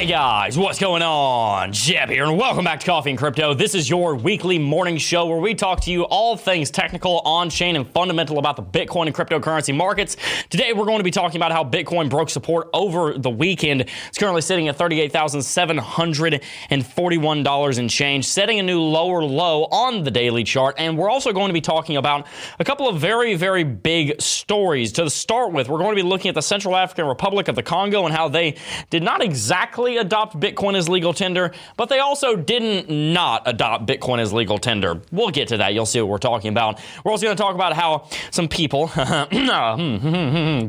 [0.00, 1.74] Hey guys, what's going on?
[1.74, 3.52] Jeb here, and welcome back to Coffee and Crypto.
[3.52, 7.50] This is your weekly morning show where we talk to you all things technical, on
[7.50, 10.16] chain, and fundamental about the Bitcoin and cryptocurrency markets.
[10.48, 13.90] Today, we're going to be talking about how Bitcoin broke support over the weekend.
[14.08, 20.44] It's currently sitting at $38,741 and change, setting a new lower low on the daily
[20.44, 20.76] chart.
[20.78, 22.26] And we're also going to be talking about
[22.58, 24.92] a couple of very, very big stories.
[24.92, 27.62] To start with, we're going to be looking at the Central African Republic of the
[27.62, 28.56] Congo and how they
[28.88, 34.18] did not exactly adopt Bitcoin as legal tender, but they also didn't not adopt Bitcoin
[34.18, 35.00] as legal tender.
[35.12, 35.74] We'll get to that.
[35.74, 36.80] You'll see what we're talking about.
[37.04, 38.88] We're also going to talk about how some people,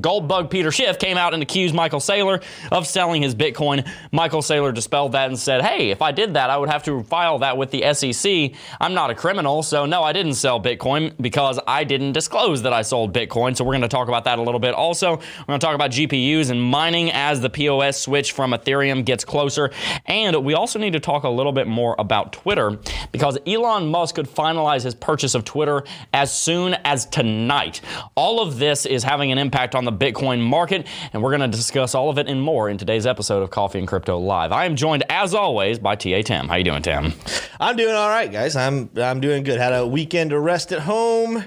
[0.02, 3.88] Goldbug Peter Schiff, came out and accused Michael Saylor of selling his Bitcoin.
[4.12, 7.04] Michael Saylor dispelled that and said, hey, if I did that, I would have to
[7.04, 8.52] file that with the SEC.
[8.80, 12.74] I'm not a criminal, so no, I didn't sell Bitcoin because I didn't disclose that
[12.74, 13.56] I sold Bitcoin.
[13.56, 14.74] So we're going to talk about that a little bit.
[14.74, 19.04] Also, we're going to talk about GPUs and mining as the POS switch from Ethereum
[19.12, 19.72] gets closer.
[20.06, 22.80] And we also need to talk a little bit more about Twitter
[23.12, 27.82] because Elon Musk could finalize his purchase of Twitter as soon as tonight.
[28.16, 31.58] All of this is having an impact on the Bitcoin market, and we're going to
[31.58, 34.54] discuss all of it and more in today's episode of Coffee and Crypto Live.
[34.54, 36.48] I am joined, as always, by TA Tim.
[36.48, 37.14] How you doing, Tim?
[37.60, 38.56] I'm doing all right, guys.
[38.56, 39.60] I'm I'm doing good.
[39.60, 41.44] Had a weekend to rest at home.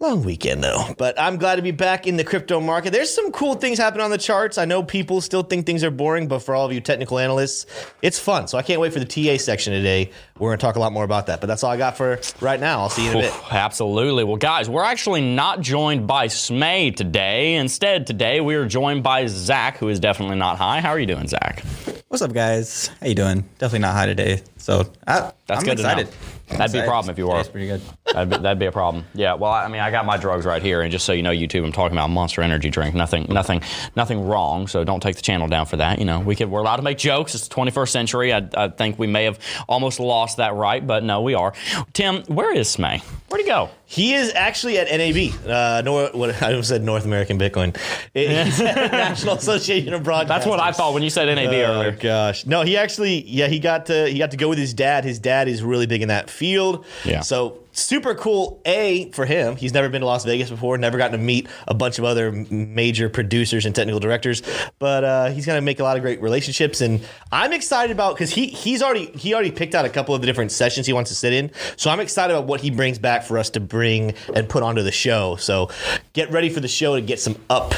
[0.00, 2.92] Long weekend though, but I'm glad to be back in the crypto market.
[2.92, 4.58] There's some cool things happening on the charts.
[4.58, 7.66] I know people still think things are boring, but for all of technical analysts,
[8.02, 8.48] it's fun.
[8.48, 10.10] So I can't wait for the TA section today.
[10.38, 11.40] We're going to talk a lot more about that.
[11.40, 12.80] But that's all I got for right now.
[12.80, 13.30] I'll see you in a bit.
[13.30, 14.24] Oof, absolutely.
[14.24, 17.54] Well, guys, we're actually not joined by Smay today.
[17.54, 20.80] Instead, today we are joined by Zach, who is definitely not high.
[20.80, 21.62] How are you doing, Zach?
[22.08, 22.90] What's up, guys?
[23.00, 23.40] How you doing?
[23.58, 24.42] Definitely not high today.
[24.64, 26.08] So I, That's I'm good excited.
[26.50, 27.34] I'm That'd be a problem if you were.
[27.34, 27.82] That's pretty good.
[28.12, 29.04] That'd be, that'd be a problem.
[29.12, 29.34] Yeah.
[29.34, 31.30] Well, I I mean, I got my drugs right here, and just so you know,
[31.32, 32.94] YouTube, I'm talking about Monster Energy drink.
[32.94, 33.60] Nothing, nothing,
[33.94, 34.66] nothing wrong.
[34.66, 35.98] So don't take the channel down for that.
[35.98, 37.34] You know, we could, we're allowed to make jokes.
[37.34, 38.32] It's the 21st century.
[38.32, 39.38] I, I think we may have
[39.68, 41.52] almost lost that right, but no, we are.
[41.92, 43.02] Tim, where is Smay?
[43.28, 43.68] Where'd he go?
[43.86, 45.32] He is actually at NAB.
[45.46, 47.76] Uh, Nor- what I said North American Bitcoin.
[48.12, 50.28] It- he's at National Association of Broadcasters.
[50.28, 51.92] That's what I thought when you said NAB Oh earlier.
[51.92, 55.04] gosh, no, he actually, yeah, he got to he got to go with his dad.
[55.04, 56.84] His dad is really big in that field.
[57.04, 57.20] Yeah.
[57.20, 58.60] So super cool.
[58.64, 60.78] A for him, he's never been to Las Vegas before.
[60.78, 64.42] Never gotten to meet a bunch of other major producers and technical directors.
[64.78, 68.30] But uh, he's gonna make a lot of great relationships, and I'm excited about because
[68.30, 71.10] he he's already he already picked out a couple of the different sessions he wants
[71.10, 71.50] to sit in.
[71.76, 74.82] So I'm excited about what he brings back for us to bring and put onto
[74.82, 75.36] the show.
[75.36, 75.70] So
[76.12, 77.74] get ready for the show to get some up.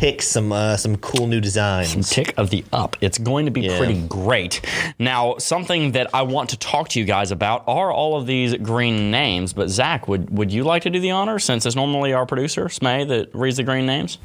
[0.00, 2.10] Ticks some uh, some cool new designs.
[2.10, 2.96] tick of the up.
[3.00, 3.78] It's going to be Yeah.
[3.78, 4.60] pretty great.
[4.98, 8.54] Now, something that I want to talk to you guys about are all of these
[8.56, 9.52] green names.
[9.52, 12.64] But Zach, would would you like to do the honor since it's normally our producer
[12.64, 14.18] Smay that reads the green names?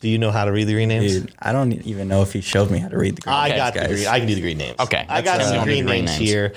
[0.00, 1.12] Do you know how to read the green names?
[1.12, 3.48] Dude, I don't even know if he showed me how to read the green I
[3.48, 3.88] names, got the guys.
[3.88, 4.06] green.
[4.06, 4.76] I can do the green names.
[4.78, 6.30] Okay, I got that's- some green, green names, names.
[6.30, 6.52] here.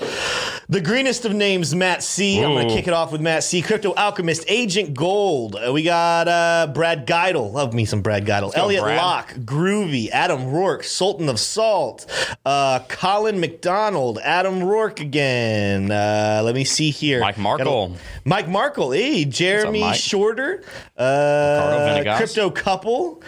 [0.68, 2.38] The greenest of names, Matt C.
[2.38, 3.60] am going to kick it off with Matt C.
[3.60, 5.56] Crypto Alchemist, Agent Gold.
[5.56, 7.52] Uh, we got uh, Brad Geidel.
[7.52, 8.54] Love me some Brad Geidel.
[8.54, 8.96] go, Elliot Brad.
[8.96, 12.06] Locke, Groovy, Adam Rourke, Sultan of Salt,
[12.46, 15.90] uh, Colin McDonald, Adam Rourke again.
[15.90, 17.18] Uh, let me see here.
[17.20, 17.88] Mike Markle.
[17.88, 18.92] Got Mike Markle.
[18.92, 19.96] Hey, Jeremy Mike?
[19.98, 20.62] Shorter.
[20.96, 23.20] Uh, Crypto Couple.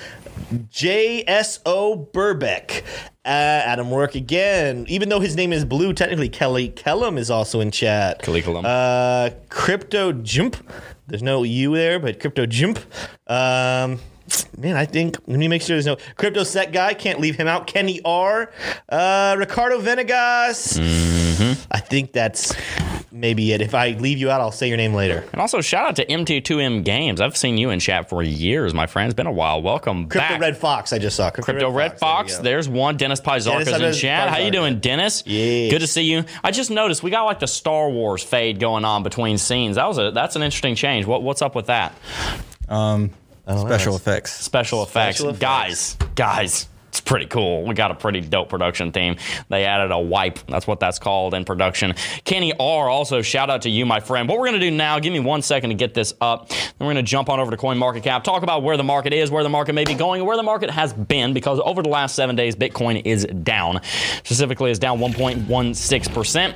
[0.53, 2.82] JSO Burbeck.
[3.25, 3.28] Uh,
[3.65, 4.84] Adam Rourke again.
[4.88, 8.21] Even though his name is Blue, technically Kelly Kellum is also in chat.
[8.22, 8.65] Kelly Kellum.
[8.66, 10.56] Uh, Crypto Jump.
[11.06, 12.78] There's no U there, but Crypto Jump.
[13.27, 13.99] Um,
[14.59, 16.94] man, I think let me make sure there's no Crypto Set Guy.
[16.94, 17.66] Can't leave him out.
[17.66, 18.50] Kenny R.
[18.88, 20.78] Uh, Ricardo Venegas.
[21.71, 22.54] I think that's
[23.14, 23.60] maybe it.
[23.60, 25.25] If I leave you out, I'll say your name later.
[25.32, 27.20] And also shout out to MT2M Games.
[27.20, 29.08] I've seen you in chat for years, my friend.
[29.08, 29.62] It's been a while.
[29.62, 30.41] Welcome Crypto back.
[30.41, 30.92] Red Fox.
[30.92, 32.34] I just saw Crypto Red Fox.
[32.34, 32.42] There.
[32.42, 32.97] There's one.
[32.97, 34.28] Dennis Pizarka's in Dennis chat.
[34.28, 35.22] How you doing, Dennis?
[35.27, 35.71] Yes.
[35.71, 36.24] Good to see you.
[36.42, 39.77] I just noticed we got like the Star Wars fade going on between scenes.
[39.77, 41.06] That was a that's an interesting change.
[41.06, 41.94] What what's up with that?
[42.68, 43.10] Um,
[43.47, 44.33] special effects.
[44.33, 45.18] Special effects.
[45.18, 45.41] Special effects.
[45.41, 46.68] Guys, guys.
[46.94, 47.64] It's pretty cool.
[47.64, 49.16] We got a pretty dope production team.
[49.48, 50.38] They added a wipe.
[50.46, 51.96] That's what that's called in production.
[52.22, 52.88] Kenny R.
[52.88, 54.28] Also, shout out to you, my friend.
[54.28, 56.50] What we're going to do now, give me one second to get this up.
[56.50, 59.28] Then we're going to jump on over to CoinMarketCap, talk about where the market is,
[59.28, 61.88] where the market may be going, and where the market has been, because over the
[61.88, 63.80] last seven days, Bitcoin is down.
[64.22, 66.54] Specifically, is down 1.16%.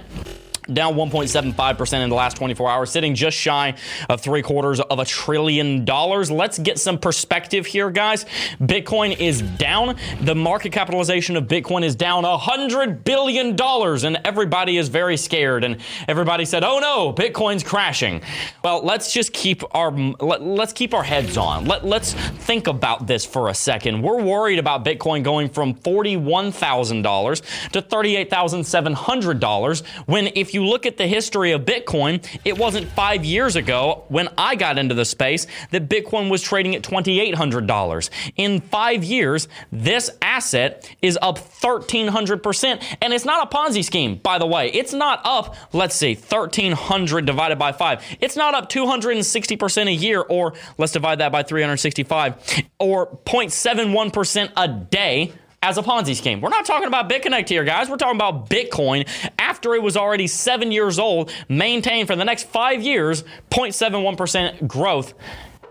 [0.73, 3.75] down 1.75% in the last 24 hours, sitting just shy
[4.09, 6.31] of three quarters of a trillion dollars.
[6.31, 8.27] Let's get some perspective here, guys.
[8.61, 9.97] Bitcoin is down.
[10.21, 15.65] The market capitalization of Bitcoin is down $100 billion, and everybody is very scared.
[15.65, 18.23] And everybody said, oh no, Bitcoin's crashing.
[18.63, 21.65] Well, let's just keep our, let, us keep our heads on.
[21.65, 24.03] Let, let's think about this for a second.
[24.03, 31.07] We're worried about Bitcoin going from $41,000 to $38,700 when if you look at the
[31.07, 35.89] history of Bitcoin, it wasn't five years ago when I got into the space that
[35.89, 38.11] Bitcoin was trading at $2,800.
[38.37, 42.83] In five years, this asset is up 1,300%.
[43.03, 44.71] And it's not a Ponzi scheme, by the way.
[44.71, 48.03] It's not up, let's see, 1,300 divided by five.
[48.21, 54.69] It's not up 260% a year, or let's divide that by 365, or 0.71% a
[54.69, 55.33] day
[55.63, 56.41] as a Ponzi scheme.
[56.41, 57.89] We're not talking about BitConnect here, guys.
[57.89, 59.09] We're talking about Bitcoin
[59.39, 65.15] after it was already seven years old, maintained for the next five years 0.71% growth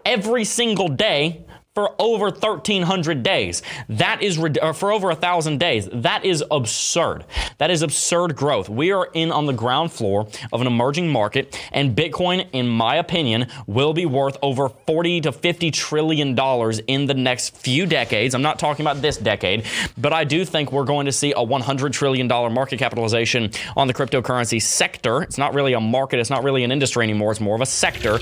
[0.05, 1.45] every single day
[1.77, 3.61] for over 1,300 days.
[3.87, 5.87] That is, or for over 1,000 days.
[5.93, 7.23] That is absurd.
[7.59, 8.67] That is absurd growth.
[8.67, 12.95] We are in on the ground floor of an emerging market, and Bitcoin, in my
[12.95, 18.33] opinion, will be worth over 40 to 50 trillion dollars in the next few decades.
[18.33, 19.67] I'm not talking about this decade,
[19.99, 23.85] but I do think we're going to see a 100 trillion dollar market capitalization on
[23.85, 25.21] the cryptocurrency sector.
[25.21, 27.67] It's not really a market, it's not really an industry anymore, it's more of a
[27.67, 28.17] sector.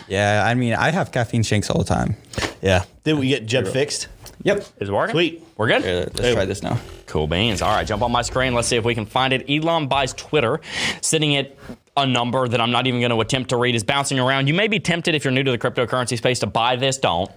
[0.07, 2.17] Yeah, I mean, I have caffeine shakes all the time.
[2.61, 2.83] Yeah.
[3.03, 4.09] Did we get Jeb fixed?
[4.43, 4.57] Yep.
[4.79, 5.13] Is it working?
[5.13, 5.43] Sweet.
[5.55, 5.83] We're good?
[5.83, 6.79] Here, let's try this now.
[7.05, 7.61] Cool beans.
[7.61, 8.53] All right, jump on my screen.
[8.53, 9.49] Let's see if we can find it.
[9.49, 10.59] Elon buys Twitter,
[11.01, 11.55] sitting at
[11.97, 14.47] a number that I'm not even going to attempt to read is bouncing around.
[14.47, 16.97] You may be tempted if you're new to the cryptocurrency space to buy this.
[16.97, 17.29] Don't.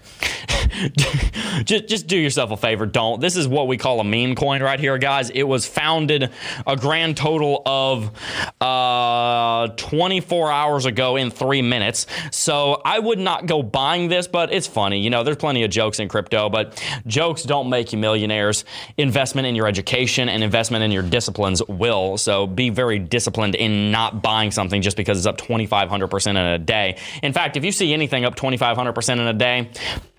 [1.65, 2.87] just, just do yourself a favor.
[2.87, 3.21] Don't.
[3.21, 5.31] This is what we call a meme coin right here, guys.
[5.31, 6.31] It was founded
[6.67, 8.13] a grand total of
[8.61, 12.07] uh, 24 hours ago in three minutes.
[12.31, 15.01] So I would not go buying this, but it's funny.
[15.01, 18.65] You know, there's plenty of jokes in crypto, but jokes don't make you millionaires.
[18.99, 22.19] Investment in your education and investment in your disciplines will.
[22.19, 26.59] So be very disciplined in not buying something just because it's up 2,500% in a
[26.59, 26.99] day.
[27.23, 29.71] In fact, if you see anything up 2,500% in a day,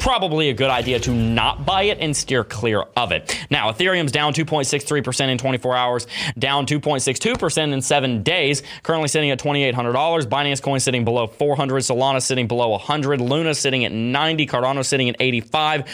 [0.05, 3.35] probably a good idea to not buy it and steer clear of it.
[3.49, 6.07] Now, Ethereum's down 2.63% in 24 hours,
[6.37, 10.25] down 2.62% in seven days, currently sitting at $2,800.
[10.27, 15.09] Binance Coin sitting below 400, Solana sitting below 100, Luna sitting at 90, Cardano sitting
[15.09, 15.85] at 85,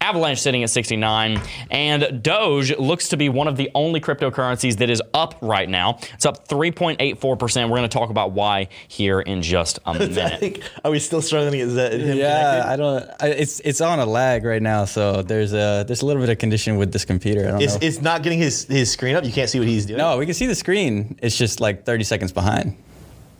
[0.00, 1.40] Avalanche sitting at 69,
[1.70, 5.98] and Doge looks to be one of the only cryptocurrencies that is up right now.
[6.14, 7.68] It's up 3.84%.
[7.68, 10.40] We're going to talk about why here in just a minute.
[10.40, 10.62] think.
[10.84, 11.92] Are we still struggling to get that?
[11.92, 12.70] him Yeah, connected?
[12.72, 13.10] I don't.
[13.20, 16.30] I, it's it's on a lag right now, so there's a there's a little bit
[16.30, 17.46] of condition with this computer.
[17.46, 17.80] I don't It's, know.
[17.86, 19.24] it's not getting his, his screen up.
[19.24, 19.98] You can't see what he's doing.
[19.98, 21.18] no, we can see the screen.
[21.22, 22.76] It's just like 30 seconds behind.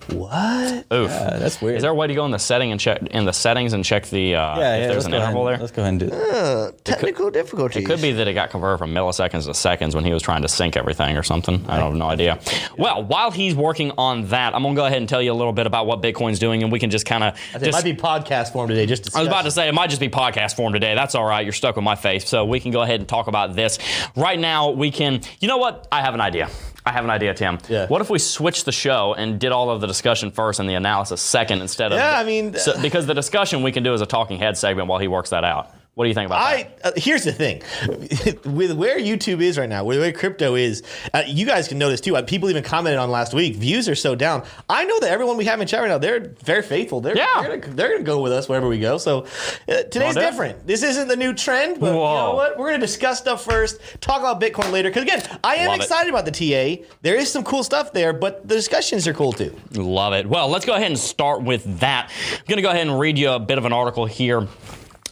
[0.08, 0.86] What?
[0.92, 1.10] Oof.
[1.10, 1.76] Uh, that's weird.
[1.76, 3.84] Is there a way to go in the setting and check in the settings and
[3.84, 4.86] check the uh, yeah, if yeah.
[4.88, 5.58] there's let's an go ahead interval there?
[5.58, 6.34] Let's go ahead and do that.
[6.34, 7.82] Uh, technical difficulties.
[7.82, 10.42] It could be that it got converted from milliseconds to seconds when he was trying
[10.42, 11.64] to sync everything or something.
[11.68, 12.38] I don't have no idea.
[12.78, 15.52] Well, while he's working on that, I'm gonna go ahead and tell you a little
[15.52, 17.38] bit about what Bitcoin's doing, and we can just kind of.
[17.54, 18.86] It might be podcast form today.
[18.86, 20.94] Just to I was about to say it might just be podcast form today.
[20.94, 21.44] That's all right.
[21.44, 23.78] You're stuck with my face, so we can go ahead and talk about this
[24.14, 24.70] right now.
[24.70, 25.20] We can.
[25.40, 25.88] You know what?
[25.90, 26.48] I have an idea.
[26.86, 27.58] I have an idea, Tim.
[27.68, 27.88] Yeah.
[27.88, 30.74] What if we switched the show and did all of the discussion first and the
[30.74, 31.98] analysis second instead of?
[31.98, 34.86] Yeah, I mean- so, because the discussion we can do as a talking head segment
[34.88, 35.72] while he works that out.
[35.96, 36.78] What do you think about that?
[36.84, 37.62] I uh, here's the thing,
[38.54, 40.82] with where YouTube is right now, with where crypto is,
[41.14, 42.14] uh, you guys can know this too.
[42.14, 43.56] Uh, people even commented on last week.
[43.56, 44.44] Views are so down.
[44.68, 47.00] I know that everyone we have in chat right now, they're very faithful.
[47.00, 47.26] They're Yeah.
[47.40, 48.98] they're, gonna, they're gonna go with us wherever we go.
[48.98, 49.20] So
[49.70, 50.66] uh, today's different.
[50.66, 52.14] This isn't the new trend, but you Whoa.
[52.26, 52.58] know what?
[52.58, 53.80] We're gonna discuss stuff first.
[54.02, 54.90] Talk about Bitcoin later.
[54.90, 55.82] Because again, I am Love it.
[55.84, 56.84] excited about the TA.
[57.00, 59.56] There is some cool stuff there, but the discussions are cool too.
[59.72, 60.26] Love it.
[60.28, 62.10] Well, let's go ahead and start with that.
[62.32, 64.46] I'm going to go ahead and read you a bit of an article here.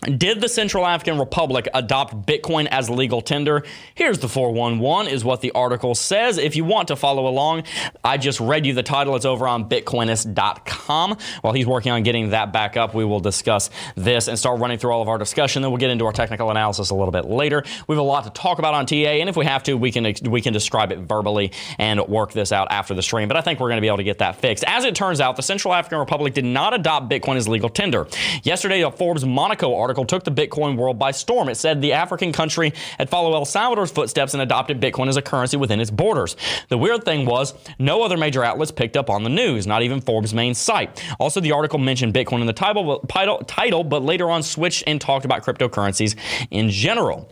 [0.04, 3.64] Did the Central African Republic adopt Bitcoin as legal tender?
[3.94, 6.36] Here's the 411 is what the article says.
[6.36, 7.64] If you want to follow along,
[8.04, 9.16] I just read you the title.
[9.16, 11.16] It's over on bitcoinist.com.
[11.40, 14.78] While he's working on getting that back up, we will discuss this and start running
[14.78, 15.62] through all of our discussion.
[15.62, 17.64] Then we'll get into our technical analysis a little bit later.
[17.88, 19.90] We have a lot to talk about on TA, and if we have to, we
[19.90, 23.28] can we can describe it verbally and work this out after the stream.
[23.28, 24.64] But I think we're going to be able to get that fixed.
[24.66, 28.06] As it turns out, the Central African Republic did not adopt Bitcoin as legal tender.
[28.42, 31.48] Yesterday, a Forbes Monaco article took the Bitcoin world by storm.
[31.48, 35.22] It said the African country had followed El Salvador's footsteps and adopted Bitcoin as a
[35.22, 36.36] currency within its borders.
[36.70, 40.00] The weird thing was, no other major outlets picked up on the news, not even
[40.00, 41.02] Forbes' main site.
[41.20, 45.00] Also, the article mentioned Bitcoin in the title, title, title but later on switched and
[45.00, 46.16] talked about cryptocurrencies
[46.50, 47.28] in general.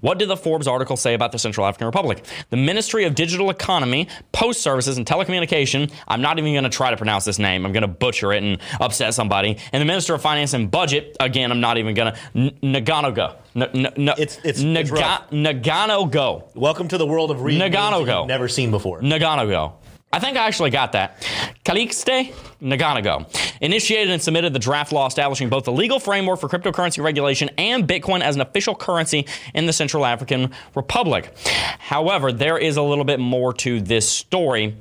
[0.00, 2.24] What did the Forbes article say about the Central African Republic?
[2.50, 5.90] The Ministry of Digital Economy, Post Services, and Telecommunication.
[6.08, 7.64] I'm not even going to try to pronounce this name.
[7.66, 9.56] I'm going to butcher it and upset somebody.
[9.72, 11.16] And the Minister of Finance and Budget.
[11.20, 12.20] Again, I'm not even going to.
[12.62, 16.44] Nagano N- n- n- It's- it's- it's Nagano Go.
[16.54, 18.24] Welcome to the world of reading Nagano go.
[18.26, 19.00] never seen before.
[19.00, 19.72] Nagano Go.
[20.12, 21.22] I think I actually got that.
[21.64, 23.26] Calixte Nganongo
[23.60, 27.86] initiated and submitted the draft law establishing both the legal framework for cryptocurrency regulation and
[27.86, 31.32] Bitcoin as an official currency in the Central African Republic.
[31.78, 34.76] However, there is a little bit more to this story.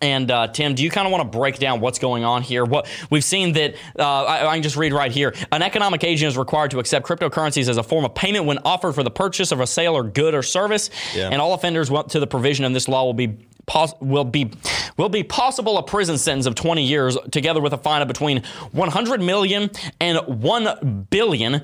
[0.00, 2.64] And uh, Tim, do you kind of want to break down what's going on here?
[2.64, 6.28] What we've seen that uh, I, I can just read right here: an economic agent
[6.28, 9.52] is required to accept cryptocurrencies as a form of payment when offered for the purchase
[9.52, 10.90] of a sale or good or service.
[11.14, 11.28] Yeah.
[11.28, 13.38] And all offenders to the provision of this law will be
[13.72, 14.50] pos- will be
[14.98, 18.42] will be possible a prison sentence of 20 years, together with a fine of between
[18.72, 21.60] 100 million and 1 billion uh,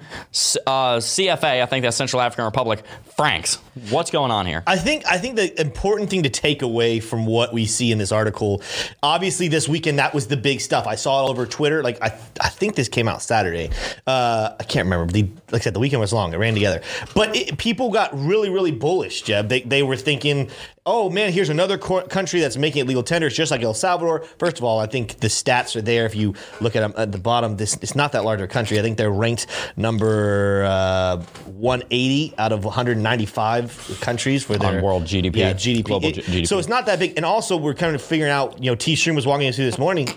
[0.97, 1.63] CFA.
[1.63, 2.83] I think that's Central African Republic
[3.15, 3.57] francs.
[3.91, 4.63] What's going on here?
[4.67, 7.99] I think I think the important thing to take away from what we see in
[7.99, 8.63] this article,
[9.03, 10.87] obviously this weekend that was the big stuff.
[10.87, 11.83] I saw it over Twitter.
[11.83, 12.07] Like I,
[12.41, 13.71] I think this came out Saturday.
[14.07, 15.13] Uh, I can't remember.
[15.13, 16.33] The, like I said, the weekend was long.
[16.33, 16.81] It ran together,
[17.15, 19.23] but it, people got really really bullish.
[19.23, 20.51] Jeb, they they were thinking,
[20.87, 24.25] oh man, here's another co- country that's making it legal tenders, just like El Salvador.
[24.39, 26.07] First of all, I think the stats are there.
[26.07, 28.79] If you look at them at the bottom, this it's not that large a country.
[28.79, 35.05] I think they're ranked number uh, 180 out of 195 countries for their On world
[35.05, 35.83] GDP, Yeah, GDP.
[35.85, 36.47] global It- G- GDP.
[36.49, 37.15] So it's not that big.
[37.17, 38.63] And also, we're kind of figuring out.
[38.63, 38.97] You know, T.
[38.97, 40.09] Stream was walking us through this morning.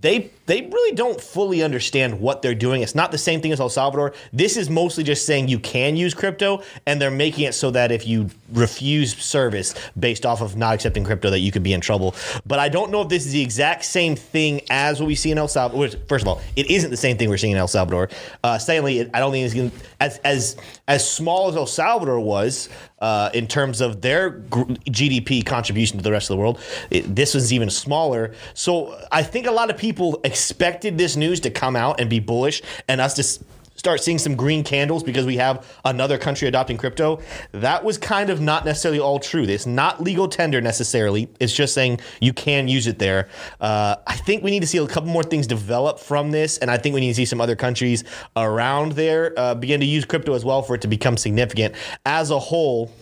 [0.00, 2.82] They they really don't fully understand what they're doing.
[2.82, 4.14] It's not the same thing as El Salvador.
[4.32, 7.90] This is mostly just saying you can use crypto, and they're making it so that
[7.90, 11.80] if you refuse service based off of not accepting crypto, that you could be in
[11.80, 12.14] trouble.
[12.46, 15.32] But I don't know if this is the exact same thing as what we see
[15.32, 15.88] in El Salvador.
[16.06, 18.08] First of all, it isn't the same thing we're seeing in El Salvador.
[18.44, 20.56] Uh, secondly, I don't think it's as as
[20.88, 22.68] as small as El Salvador was
[23.00, 26.58] uh, in terms of their GDP contribution to the rest of the world.
[26.90, 28.34] It, this was even smaller.
[28.54, 32.18] So I think a lot of people expected this news to come out and be
[32.18, 33.44] bullish, and us to
[33.78, 37.20] start seeing some green candles because we have another country adopting crypto.
[37.52, 39.44] That was kind of not necessarily all true.
[39.44, 41.28] It's not legal tender necessarily.
[41.38, 43.28] It's just saying you can use it there.
[43.60, 46.70] Uh, I think we need to see a couple more things develop from this, and
[46.70, 48.02] I think we need to see some other countries
[48.36, 51.74] around there uh, begin to use crypto as well for it to become significant.
[52.04, 52.92] As a whole,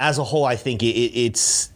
[0.00, 1.70] as a whole, I think it, it, it's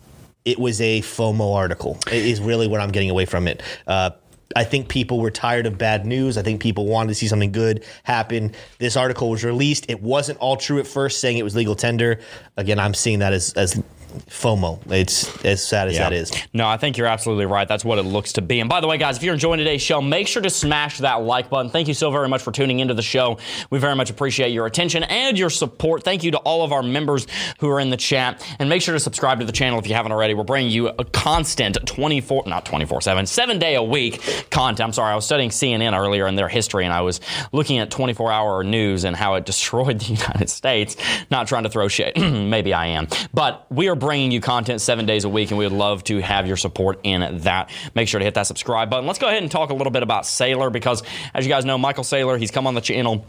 [0.44, 1.98] it was a FOMO article.
[2.10, 3.62] Is really what I'm getting away from it.
[3.86, 4.10] Uh,
[4.54, 6.38] I think people were tired of bad news.
[6.38, 8.52] I think people wanted to see something good happen.
[8.78, 9.90] This article was released.
[9.90, 12.20] It wasn't all true at first, saying it was legal tender.
[12.56, 13.82] Again, I'm seeing that as as
[14.28, 14.80] FOMO.
[14.90, 16.32] It's as sad as that is.
[16.52, 17.66] No, I think you're absolutely right.
[17.66, 18.60] That's what it looks to be.
[18.60, 21.22] And by the way, guys, if you're enjoying today's show, make sure to smash that
[21.22, 21.70] like button.
[21.70, 23.38] Thank you so very much for tuning into the show.
[23.70, 26.02] We very much appreciate your attention and your support.
[26.02, 27.26] Thank you to all of our members
[27.60, 28.46] who are in the chat.
[28.58, 30.34] And make sure to subscribe to the channel if you haven't already.
[30.34, 34.86] We're bringing you a constant 24, not 24 7, seven day a week content.
[34.86, 37.20] I'm sorry, I was studying CNN earlier in their history and I was
[37.52, 40.96] looking at 24 hour news and how it destroyed the United States.
[41.30, 42.16] Not trying to throw shit.
[42.16, 43.08] Maybe I am.
[43.32, 46.20] But we are bringing you content seven days a week, and we would love to
[46.20, 47.70] have your support in that.
[47.96, 49.04] Make sure to hit that subscribe button.
[49.04, 51.02] Let's go ahead and talk a little bit about Saylor because,
[51.34, 53.26] as you guys know, Michael Saylor, he's come on the channel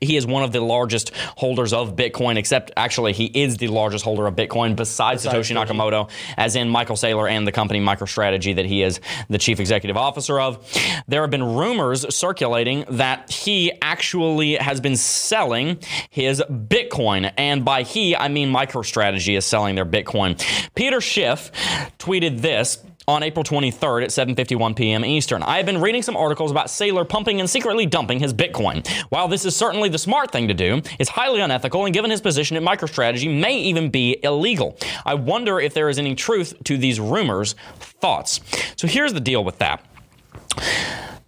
[0.00, 4.04] he is one of the largest holders of Bitcoin, except actually he is the largest
[4.04, 5.66] holder of Bitcoin besides, Besides Satoshi Satoshi.
[5.66, 9.96] Nakamoto, as in Michael Saylor and the company MicroStrategy that he is the chief executive
[9.96, 10.66] officer of.
[11.06, 15.78] There have been rumors circulating that he actually has been selling
[16.10, 20.42] his Bitcoin, and by he I mean MicroStrategy is selling their Bitcoin.
[20.74, 21.52] Peter Schiff
[21.98, 22.78] tweeted this
[23.10, 25.04] on April 23rd at 7:51 p.m.
[25.04, 25.42] Eastern.
[25.42, 28.86] I have been reading some articles about Saylor pumping and secretly dumping his Bitcoin.
[29.08, 32.20] While this is certainly the smart thing to do, it's highly unethical and given his
[32.20, 34.78] position at MicroStrategy may even be illegal.
[35.04, 37.56] I wonder if there is any truth to these rumors.
[37.78, 38.40] Thoughts.
[38.76, 39.84] So here's the deal with that.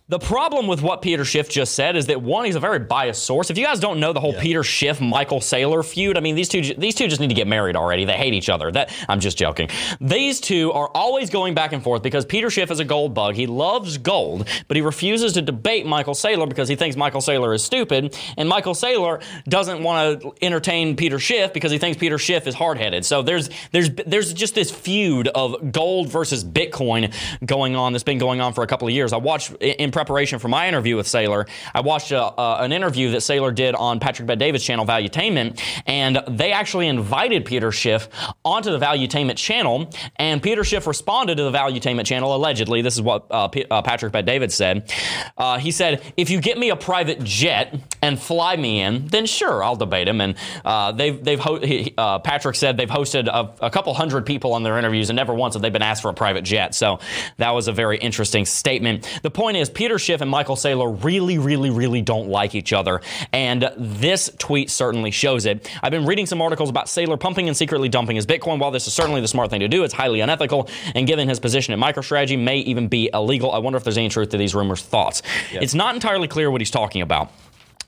[0.08, 3.22] The problem with what Peter Schiff just said is that one, he's a very biased
[3.22, 3.50] source.
[3.50, 6.48] If you guys don't know the whole Peter Schiff Michael Saylor feud, I mean these
[6.48, 8.04] two these two just need to get married already.
[8.04, 8.72] They hate each other.
[8.72, 9.68] That I'm just joking.
[10.00, 13.36] These two are always going back and forth because Peter Schiff is a gold bug.
[13.36, 17.54] He loves gold, but he refuses to debate Michael Saylor because he thinks Michael Saylor
[17.54, 22.18] is stupid, and Michael Saylor doesn't want to entertain Peter Schiff because he thinks Peter
[22.18, 23.04] Schiff is hard-headed.
[23.04, 27.14] So there's there's there's just this feud of gold versus Bitcoin
[27.46, 29.12] going on that's been going on for a couple of years.
[29.12, 33.10] I watched in preparation for my interview with Saylor, I watched a, uh, an interview
[33.12, 38.08] that Saylor did on Patrick Bet David's channel, Valuetainment, and they actually invited Peter Schiff
[38.44, 42.82] onto the Valuetainment channel, and Peter Schiff responded to the Valuetainment channel allegedly.
[42.82, 44.92] This is what uh, P- uh, Patrick Bet David said.
[45.36, 49.26] Uh, he said, "If you get me a private jet and fly me in, then
[49.26, 53.28] sure, I'll debate him." And uh, they've they've ho- he, uh, Patrick said they've hosted
[53.28, 56.02] a, a couple hundred people on their interviews, and never once have they been asked
[56.02, 56.74] for a private jet.
[56.74, 56.98] So
[57.36, 59.08] that was a very interesting statement.
[59.22, 63.00] The point is, Peter Schiff and Michael Saylor really, really, really don't like each other,
[63.32, 65.68] and this tweet certainly shows it.
[65.82, 68.60] I've been reading some articles about Saylor pumping and secretly dumping his Bitcoin.
[68.60, 71.40] While this is certainly the smart thing to do, it's highly unethical, and given his
[71.40, 73.50] position at MicroStrategy, may even be illegal.
[73.50, 74.82] I wonder if there's any truth to these rumors.
[74.82, 75.20] Thoughts?
[75.50, 77.32] It's not entirely clear what he's talking about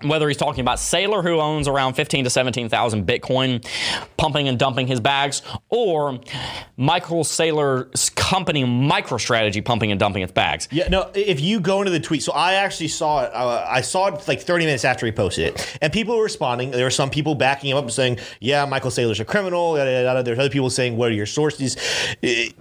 [0.02, 3.66] whether he's talking about Saylor, who owns around 15 to 17,000 Bitcoin,
[4.16, 6.18] pumping and dumping his bags, or
[6.76, 10.68] Michael Saylor's company MicroStrategy pumping and dumping its bags.
[10.70, 11.10] Yeah, no.
[11.14, 13.32] If you go into the tweet, so I actually saw it.
[13.32, 16.70] Uh, I saw it like 30 minutes after he posted it, and people were responding.
[16.70, 19.90] There were some people backing him up and saying, "Yeah, Michael Saylor's a criminal." Yada,
[19.90, 20.22] yada, yada.
[20.22, 21.76] There's other people saying, "What are your sources?"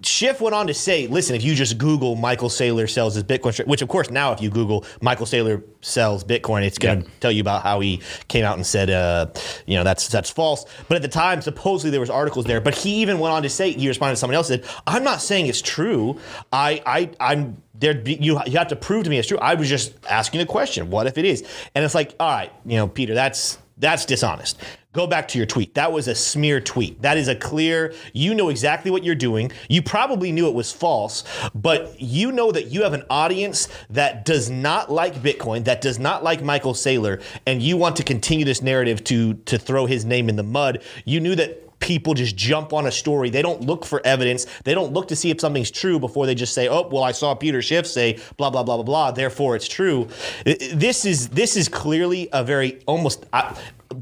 [0.02, 3.66] Schiff went on to say, "Listen, if you just Google Michael Saylor sells his Bitcoin,
[3.68, 7.32] which of course now if you Google Michael Saylor sells Bitcoin, it's going to tell
[7.32, 9.28] you about how he came out and said, uh,
[9.66, 10.66] you know, that's that's false.
[10.88, 12.62] But at the time, supposedly there was articles there.
[12.62, 15.22] But he even went on to say he responded to someone else said, "I'm not
[15.22, 16.20] saying it's true.
[16.52, 19.40] I I I'm." There'd be, you you have to prove to me it's true.
[19.40, 20.90] I was just asking a question.
[20.90, 21.44] What if it is?
[21.74, 24.62] And it's like, all right, you know, Peter, that's that's dishonest.
[24.94, 25.74] Go back to your tweet.
[25.74, 27.02] That was a smear tweet.
[27.02, 29.52] That is a clear, you know exactly what you're doing.
[29.68, 31.24] You probably knew it was false,
[31.56, 35.98] but you know that you have an audience that does not like Bitcoin, that does
[35.98, 40.06] not like Michael Saylor, and you want to continue this narrative to to throw his
[40.06, 40.84] name in the mud.
[41.06, 43.30] You knew that people just jump on a story.
[43.30, 44.46] They don't look for evidence.
[44.64, 47.12] They don't look to see if something's true before they just say, "Oh, well, I
[47.14, 50.08] saw Peter Schiff say blah blah blah blah blah, therefore it's true."
[50.46, 53.54] I- I- This is this is clearly a very almost uh,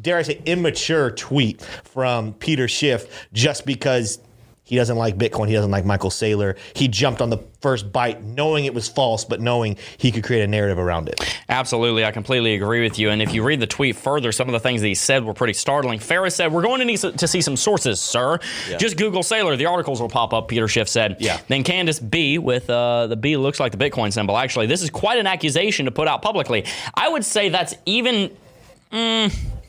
[0.01, 4.19] dare I say immature tweet from Peter Schiff just because
[4.63, 6.57] he doesn't like Bitcoin, he doesn't like Michael Saylor.
[6.73, 10.43] He jumped on the first bite knowing it was false, but knowing he could create
[10.43, 11.19] a narrative around it.
[11.49, 13.09] Absolutely, I completely agree with you.
[13.09, 15.33] And if you read the tweet further, some of the things that he said were
[15.33, 15.99] pretty startling.
[15.99, 18.39] Ferris said, "We're going to need to see some sources, sir.
[18.79, 19.57] Just Google Saylor.
[19.57, 21.17] The articles will pop up." Peter Schiff said.
[21.19, 21.41] Yeah.
[21.49, 24.37] Then Candace B with uh, the B looks like the Bitcoin symbol.
[24.37, 26.63] Actually, this is quite an accusation to put out publicly.
[26.93, 28.31] I would say that's even.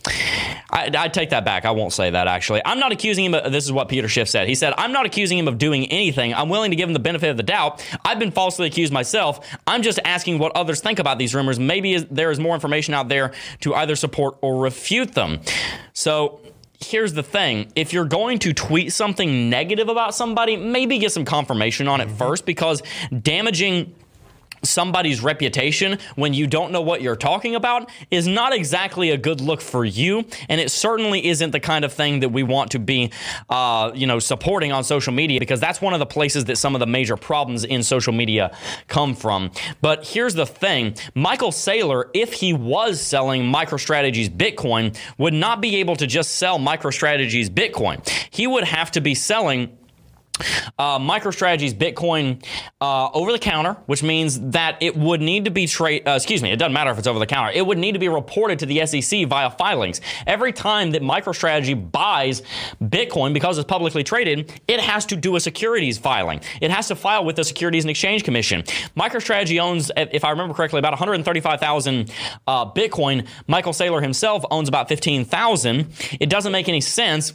[0.06, 1.64] I, I take that back.
[1.64, 2.62] I won't say that actually.
[2.64, 4.48] I'm not accusing him of this is what Peter Schiff said.
[4.48, 6.34] He said, I'm not accusing him of doing anything.
[6.34, 7.84] I'm willing to give him the benefit of the doubt.
[8.04, 9.46] I've been falsely accused myself.
[9.66, 11.58] I'm just asking what others think about these rumors.
[11.58, 15.40] Maybe there is more information out there to either support or refute them.
[15.92, 16.40] So
[16.84, 21.24] here's the thing if you're going to tweet something negative about somebody, maybe get some
[21.24, 22.16] confirmation on it mm-hmm.
[22.16, 22.82] first because
[23.22, 23.94] damaging
[24.62, 29.40] somebody's reputation when you don't know what you're talking about is not exactly a good
[29.40, 30.24] look for you.
[30.48, 33.10] And it certainly isn't the kind of thing that we want to be
[33.48, 36.74] uh, you know supporting on social media because that's one of the places that some
[36.74, 38.56] of the major problems in social media
[38.88, 39.50] come from.
[39.80, 40.94] But here's the thing.
[41.14, 46.58] Michael saylor if he was selling microstrategy's bitcoin would not be able to just sell
[46.58, 48.06] microstrategy's bitcoin.
[48.30, 49.76] He would have to be selling
[50.78, 52.44] uh, MicroStrategy's Bitcoin
[52.80, 56.06] uh, over the counter, which means that it would need to be trade.
[56.06, 57.52] Uh, excuse me, it doesn't matter if it's over the counter.
[57.52, 60.00] It would need to be reported to the SEC via filings.
[60.26, 62.42] Every time that MicroStrategy buys
[62.82, 66.40] Bitcoin because it's publicly traded, it has to do a securities filing.
[66.60, 68.62] It has to file with the Securities and Exchange Commission.
[68.96, 72.10] MicroStrategy owns, if I remember correctly, about 135,000
[72.46, 73.26] uh, Bitcoin.
[73.46, 75.86] Michael Saylor himself owns about 15,000.
[76.20, 77.32] It doesn't make any sense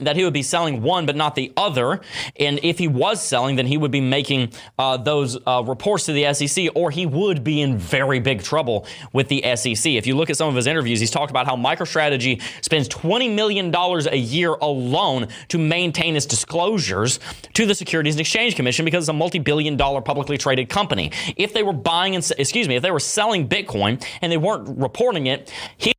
[0.00, 2.00] that he would be selling one but not the other.
[2.38, 6.12] And if he was selling, then he would be making uh, those uh, reports to
[6.12, 9.92] the SEC, or he would be in very big trouble with the SEC.
[9.92, 13.34] If you look at some of his interviews, he's talked about how MicroStrategy spends $20
[13.34, 17.20] million a year alone to maintain its disclosures
[17.54, 21.10] to the Securities and Exchange Commission because it's a multi billion dollar publicly traded company.
[21.36, 24.78] If they were buying and, excuse me, if they were selling Bitcoin and they weren't
[24.78, 25.92] reporting it, he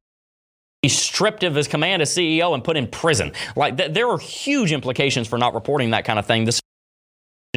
[0.89, 3.31] stripped of his command as CEO and put in prison.
[3.55, 6.45] Like th- there are huge implications for not reporting that kind of thing.
[6.45, 6.62] This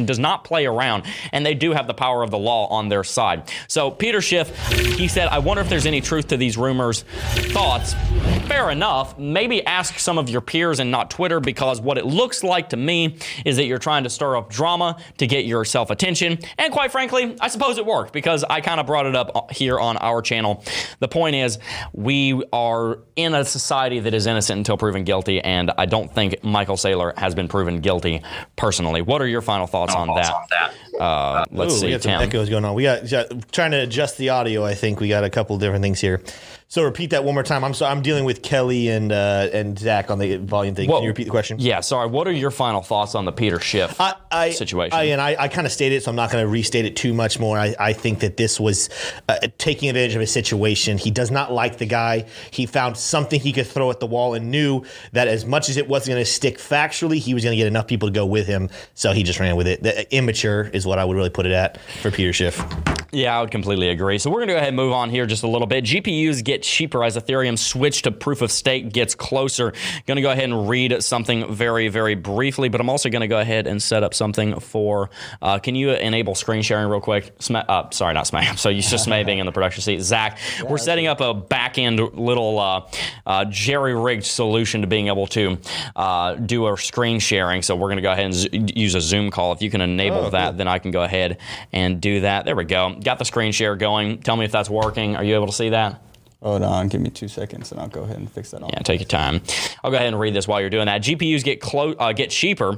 [0.05, 3.03] does not play around, and they do have the power of the law on their
[3.03, 3.51] side.
[3.67, 4.55] So Peter Schiff,
[4.95, 7.01] he said, I wonder if there's any truth to these rumors.
[7.01, 7.95] Thoughts?
[8.47, 9.17] Fair enough.
[9.17, 12.77] Maybe ask some of your peers and not Twitter, because what it looks like to
[12.77, 16.37] me is that you're trying to stir up drama to get yourself attention.
[16.59, 19.41] And quite frankly, I suppose it worked because I kind of brought it up uh,
[19.51, 20.63] here on our channel.
[20.99, 21.57] The point is,
[21.93, 26.43] we are in a society that is innocent until proven guilty, and I don't think
[26.43, 28.21] Michael Saylor has been proven guilty
[28.55, 29.01] personally.
[29.01, 29.86] What are your final thoughts?
[29.95, 30.73] On that.
[30.99, 32.21] Uh, let's Ooh, see, we got some Tim.
[32.21, 32.73] echoes going on.
[32.73, 33.07] We got
[33.51, 34.65] trying to adjust the audio.
[34.65, 36.21] I think we got a couple different things here.
[36.69, 37.63] So repeat that one more time.
[37.63, 37.93] I'm sorry.
[37.93, 40.89] I'm dealing with Kelly and uh, and Zach on the volume thing.
[40.89, 41.57] Well, Can you repeat the question?
[41.59, 42.09] Yeah, sorry.
[42.09, 44.99] What are your final thoughts on the Peter Schiff I, I, situation?
[44.99, 46.97] I, and I, I kind of stated, it, so I'm not going to restate it
[46.97, 47.57] too much more.
[47.57, 48.89] I, I think that this was
[49.29, 50.97] uh, taking advantage of a situation.
[50.97, 52.25] He does not like the guy.
[52.51, 55.77] He found something he could throw at the wall and knew that as much as
[55.77, 58.25] it wasn't going to stick factually, he was going to get enough people to go
[58.25, 58.69] with him.
[58.93, 59.83] So he just ran with it.
[59.83, 62.61] The, immature is what I would really put it at for Peter Schiff.
[63.11, 64.17] Yeah, I would completely agree.
[64.17, 65.85] So we're going to go ahead and move on here just a little bit.
[65.85, 69.73] GPUs get cheaper as Ethereum switch to proof of stake gets closer.
[70.05, 73.27] Going to go ahead and read something very, very briefly, but I'm also going to
[73.27, 75.09] go ahead and set up something for.
[75.41, 77.33] Uh, can you enable screen sharing real quick?
[77.39, 78.57] Sma- uh, sorry, not Smack.
[78.57, 80.01] So you just Smay being in the production seat.
[80.01, 82.87] Zach, we're setting up a back end little uh,
[83.25, 85.57] uh, jerry rigged solution to being able to
[85.95, 87.61] uh, do a screen sharing.
[87.61, 89.51] So we're going to go ahead and z- use a Zoom call.
[89.53, 90.57] If you can enable Oh, that, cool.
[90.57, 91.37] then I can go ahead
[91.71, 92.45] and do that.
[92.45, 92.95] There we go.
[93.03, 94.19] Got the screen share going.
[94.19, 95.15] Tell me if that's working.
[95.15, 96.01] Are you able to see that?
[96.41, 98.61] Hold on, give me two seconds, and I'll go ahead and fix that.
[98.61, 99.41] Yeah, take your time.
[99.83, 101.01] I'll go ahead and read this while you're doing that.
[101.01, 102.77] GPUs get clo- uh, get cheaper.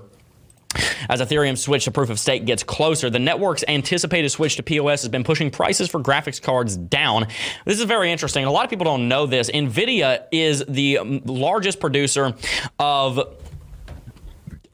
[1.10, 5.02] As Ethereum switch to proof of stake gets closer, the network's anticipated switch to POS
[5.02, 7.26] has been pushing prices for graphics cards down.
[7.66, 8.46] This is very interesting.
[8.46, 9.50] A lot of people don't know this.
[9.50, 12.36] NVIDIA is the um, largest producer
[12.78, 13.36] of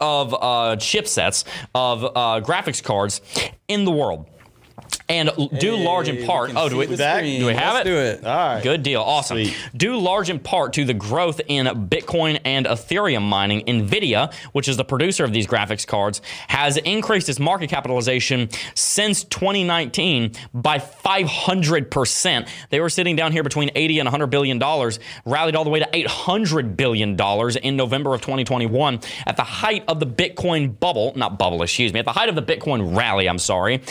[0.02, 3.22] of uh, chipsets of uh, graphics cards
[3.70, 4.30] in the world.
[5.08, 5.30] And
[5.60, 6.98] due large in part, oh, do we, do we
[7.54, 7.90] have Let's it?
[7.90, 8.26] do it.
[8.26, 8.64] All right.
[8.64, 9.02] Good deal.
[9.02, 9.38] Awesome.
[9.38, 9.56] Sweet.
[9.76, 14.78] Due large in part to the growth in Bitcoin and Ethereum mining, NVIDIA, which is
[14.78, 22.48] the producer of these graphics cards, has increased its market capitalization since 2019 by 500%.
[22.70, 25.80] They were sitting down here between 80 and 100 billion dollars, rallied all the way
[25.80, 31.14] to 800 billion dollars in November of 2021 at the height of the Bitcoin bubble,
[31.16, 33.82] not bubble, excuse me, at the height of the Bitcoin rally, I'm sorry.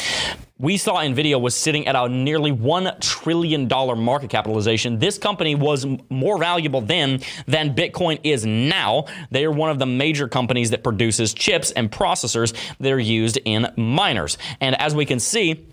[0.65, 4.99] We saw Nvidia was sitting at a nearly $1 trillion market capitalization.
[4.99, 9.05] This company was more valuable then than Bitcoin is now.
[9.31, 13.39] They are one of the major companies that produces chips and processors that are used
[13.45, 14.39] in miners.
[14.59, 15.67] And as we can see,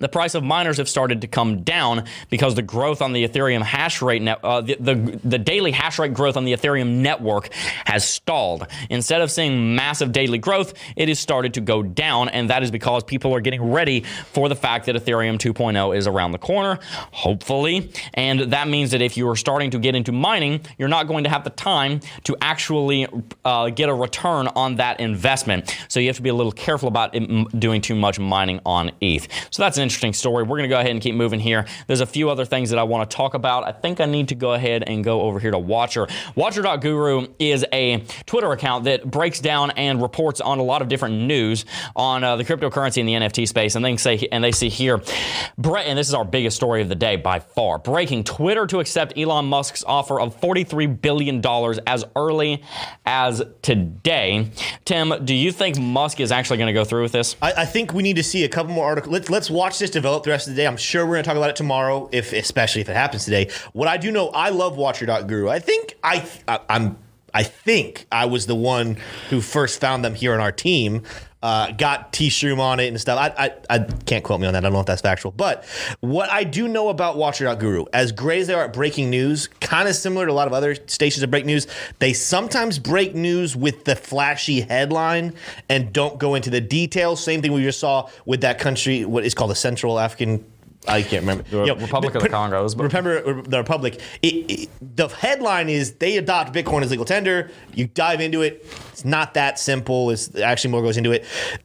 [0.00, 3.62] the price of miners have started to come down because the growth on the Ethereum
[3.62, 7.52] hash rate, uh, the, the the daily hash rate growth on the Ethereum network
[7.84, 8.66] has stalled.
[8.90, 12.70] Instead of seeing massive daily growth, it has started to go down, and that is
[12.70, 14.00] because people are getting ready
[14.32, 16.78] for the fact that Ethereum 2.0 is around the corner,
[17.12, 21.06] hopefully, and that means that if you are starting to get into mining, you're not
[21.06, 23.06] going to have the time to actually
[23.44, 25.76] uh, get a return on that investment.
[25.88, 27.12] So you have to be a little careful about
[27.58, 29.28] doing too much mining on ETH.
[29.50, 30.42] So that's an interesting story.
[30.42, 31.64] We're going to go ahead and keep moving here.
[31.86, 33.64] There's a few other things that I want to talk about.
[33.64, 36.08] I think I need to go ahead and go over here to Watcher.
[36.34, 41.22] Watcher.guru is a Twitter account that breaks down and reports on a lot of different
[41.22, 43.76] news on uh, the cryptocurrency and the NFT space.
[43.76, 46.96] And they say, and they see here, and this is our biggest story of the
[46.96, 47.78] day by far.
[47.78, 51.40] Breaking Twitter to accept Elon Musk's offer of $43 billion
[51.86, 52.64] as early
[53.04, 54.50] as today.
[54.84, 57.36] Tim, do you think Musk is actually going to go through with this?
[57.40, 59.12] I, I think we need to see a couple more articles.
[59.12, 60.66] Let's let's watch this develop the rest of the day.
[60.66, 63.50] I'm sure we're going to talk about it tomorrow, if especially if it happens today.
[63.72, 65.48] What I do know, I love Watcher.guru.
[65.48, 66.98] I think I, I I'm.
[67.34, 68.96] I think I was the one
[69.28, 71.02] who first found them here on our team.
[71.46, 73.20] Uh, got T Shroom on it and stuff.
[73.20, 74.64] I, I, I can't quote me on that.
[74.64, 75.30] I don't know if that's factual.
[75.30, 75.64] But
[76.00, 79.88] what I do know about Watcher.guru, as great as they are at breaking news, kind
[79.88, 81.68] of similar to a lot of other stations that break news,
[82.00, 85.34] they sometimes break news with the flashy headline
[85.68, 87.22] and don't go into the details.
[87.22, 90.44] Same thing we just saw with that country, what is called the Central African
[90.88, 91.44] I can't remember.
[91.44, 94.00] The Republic of the Congos, but- Remember the Republic.
[94.22, 97.50] It, it, the headline is they adopt Bitcoin as legal tender.
[97.74, 98.64] You dive into it.
[98.92, 100.10] It's not that simple.
[100.10, 101.24] It's actually more goes into it.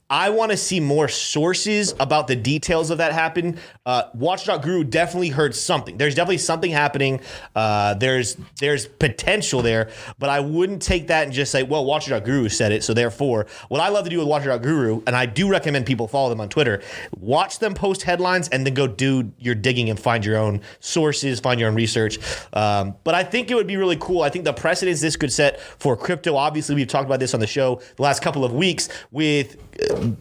[0.10, 3.58] I want to see more sources about the details of that happen.
[3.86, 5.98] Uh, Watch.guru definitely heard something.
[5.98, 7.22] There's definitely something happening.
[7.56, 12.50] Uh, there's there's potential there, but I wouldn't take that and just say, well, Watch.guru
[12.50, 15.86] said it, so therefore, what I love to do with Watch.guru, and I do recommend
[15.86, 16.82] people follow them on Twitter,
[17.20, 21.40] watch them post headlines and then go do your digging and find your own sources,
[21.40, 22.18] find your own research.
[22.54, 24.22] Um, but I think it would be really cool.
[24.22, 26.36] I think the precedence this could set for crypto.
[26.36, 29.58] Obviously, we've talked about this on the show the last couple of weeks with.
[29.90, 30.12] Uh,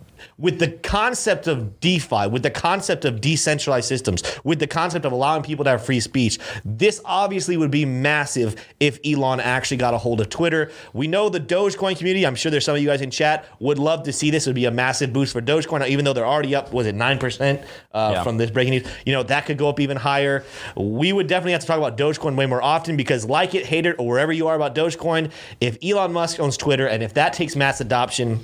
[0.40, 5.12] with the concept of DeFi, with the concept of decentralized systems, with the concept of
[5.12, 9.92] allowing people to have free speech, this obviously would be massive if Elon actually got
[9.94, 10.70] a hold of Twitter.
[10.92, 13.79] We know the Dogecoin community, I'm sure there's some of you guys in chat, would
[13.79, 14.46] love to see this.
[14.46, 16.94] It would be a massive boost for Dogecoin, even though they're already up, was it
[16.94, 18.22] 9% uh, Yeah.
[18.22, 18.87] from this breaking news?
[19.05, 20.44] You know, that could go up even higher.
[20.76, 23.85] We would definitely have to talk about Dogecoin way more often because, like it, hate
[23.85, 27.35] it, or wherever you are about Dogecoin, if Elon Musk owns Twitter and if that
[27.35, 28.40] takes mass adoption,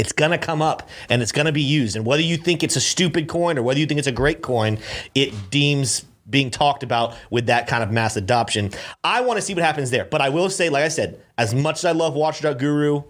[0.00, 1.94] it's going to come up and it's going to be used.
[1.94, 4.40] And whether you think it's a stupid coin or whether you think it's a great
[4.40, 4.78] coin,
[5.14, 8.70] it deems being talked about with that kind of mass adoption.
[9.04, 10.06] I want to see what happens there.
[10.06, 13.02] But I will say, like I said, as much as I love Watch.guru,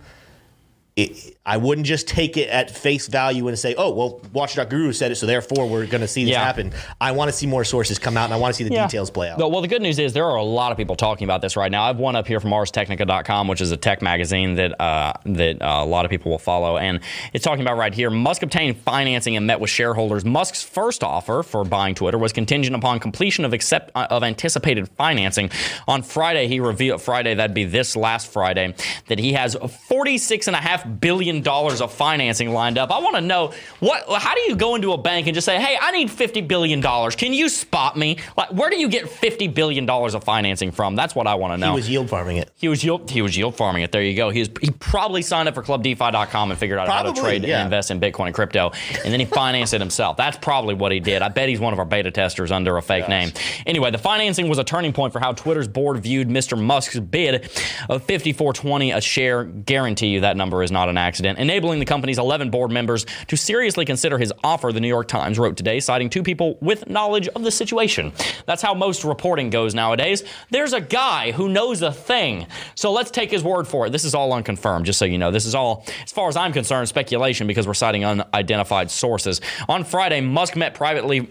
[0.96, 4.92] it, I wouldn't just take it at face value and say, oh, well, Watchdog Guru
[4.92, 6.44] said it, so therefore we're going to see this Yeah.
[6.44, 6.72] happen.
[7.00, 8.86] I want to see more sources come out and I want to see the Yeah.
[8.86, 9.38] details play out.
[9.38, 11.72] Well, the good news is there are a lot of people talking about this right
[11.72, 11.82] now.
[11.82, 15.60] I have one up here from ArsTechnica.com, which is a tech magazine that uh, that
[15.60, 17.00] uh, a lot of people will follow, and
[17.32, 18.10] it's talking about right here.
[18.10, 20.24] Musk obtained financing and met with shareholders.
[20.24, 24.88] Musk's first offer for buying Twitter was contingent upon completion of accept uh, of anticipated
[24.90, 25.50] financing.
[25.88, 28.72] On Friday, he revealed Friday that'd be this last Friday
[29.08, 29.56] that he has
[29.88, 32.90] 46 and a half billion dollars of financing lined up.
[32.90, 35.60] I want to know what how do you go into a bank and just say,
[35.60, 37.16] "Hey, I need 50 billion dollars.
[37.16, 40.96] Can you spot me?" Like where do you get 50 billion dollars of financing from?
[40.96, 41.70] That's what I want to know.
[41.70, 42.50] he was yield farming it.
[42.56, 43.10] He was yield.
[43.10, 43.92] He was yield farming it.
[43.92, 44.30] There you go.
[44.30, 47.58] He was, he probably signed up for ClubDeFi.com and figured out how to trade yeah.
[47.58, 48.72] and invest in Bitcoin and crypto,
[49.04, 50.16] and then he financed it himself.
[50.16, 51.22] That's probably what he did.
[51.22, 53.32] I bet he's one of our beta testers under a fake name.
[53.66, 56.60] Anyway, the financing was a turning point for how Twitter's board viewed Mr.
[56.60, 57.44] Musk's bid
[57.88, 59.44] of 54.20 a share.
[59.44, 63.36] Guarantee you that number is not an accident, enabling the company's 11 board members to
[63.36, 64.72] seriously consider his offer.
[64.72, 68.12] The New York Times wrote today, citing two people with knowledge of the situation.
[68.46, 70.24] That's how most reporting goes nowadays.
[70.50, 72.46] There's a guy who knows a thing.
[72.74, 73.90] So let's take his word for it.
[73.90, 75.30] This is all unconfirmed, just so you know.
[75.30, 79.40] This is all, as far as I'm concerned, speculation because we're citing unidentified sources.
[79.68, 81.28] On Friday, Musk met privately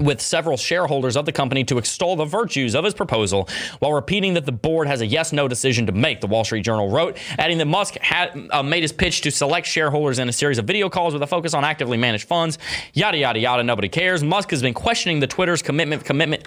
[0.00, 3.48] with several shareholders of the company to extol the virtues of his proposal
[3.80, 6.62] while repeating that the board has a yes no decision to make, the Wall Street
[6.62, 10.32] Journal wrote, adding that Musk had uh, made his pitch to select shareholders in a
[10.32, 12.58] series of video calls with a focus on actively managed funds.
[12.92, 13.62] Yada, yada, yada.
[13.62, 14.22] Nobody cares.
[14.22, 16.46] Musk has been questioning the Twitter's commitment, commitment.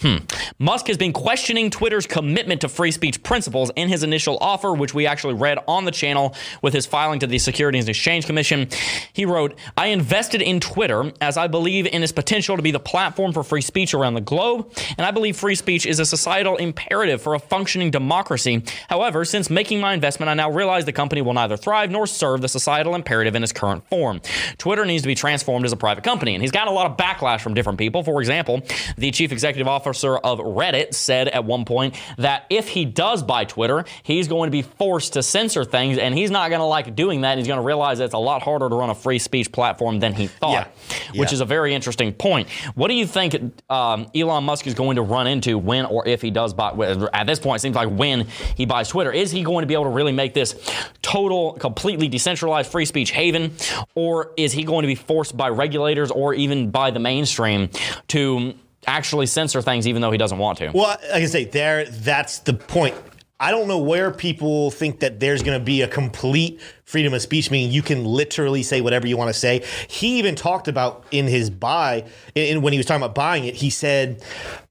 [0.00, 0.16] Hmm.
[0.58, 4.92] Musk has been questioning Twitter's commitment to free speech principles in his initial offer, which
[4.94, 8.68] we actually read on the channel with his filing to the Securities and Exchange Commission.
[9.12, 12.80] He wrote, I invested in Twitter as I believe in its potential to be the
[12.80, 16.56] platform for free speech around the globe, and I believe free speech is a societal
[16.56, 18.64] imperative for a functioning democracy.
[18.88, 22.40] However, since making my investment, I now realize the company will neither thrive nor serve
[22.40, 24.20] the societal imperative in its current form.
[24.58, 26.96] Twitter needs to be transformed as a private company, and he's got a lot of
[26.96, 28.02] backlash from different people.
[28.02, 28.62] For example,
[28.96, 33.44] the chief executive officer of Reddit said at one point that if he does buy
[33.44, 36.96] Twitter, he's going to be forced to censor things, and he's not going to like
[36.96, 37.36] doing that.
[37.38, 40.00] He's going to realize that it's a lot harder to run a free speech platform
[40.00, 41.20] than he thought, Yeah.
[41.20, 41.34] which Yeah.
[41.34, 42.48] is a very interesting point.
[42.74, 43.34] What do you think
[43.70, 46.70] um, Elon Musk is going to run into when or if he does buy?
[47.12, 49.74] At this point, it seems like when he buys Twitter, is he going to be
[49.74, 50.54] able to really make this
[51.02, 53.52] total, completely decentralized free speech haven,
[53.94, 57.68] or is he going to be forced by regulators or even by the mainstream
[58.08, 58.54] to
[58.86, 60.70] actually censor things, even though he doesn't want to?
[60.74, 61.84] Well, like I say, there.
[61.86, 62.94] That's the point.
[63.40, 67.20] I don't know where people think that there's going to be a complete freedom of
[67.20, 69.64] speech, meaning you can literally say whatever you want to say.
[69.88, 73.56] He even talked about in his buy, in, when he was talking about buying it,
[73.56, 74.22] he said,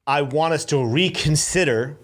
[0.08, 1.98] "I want us to reconsider."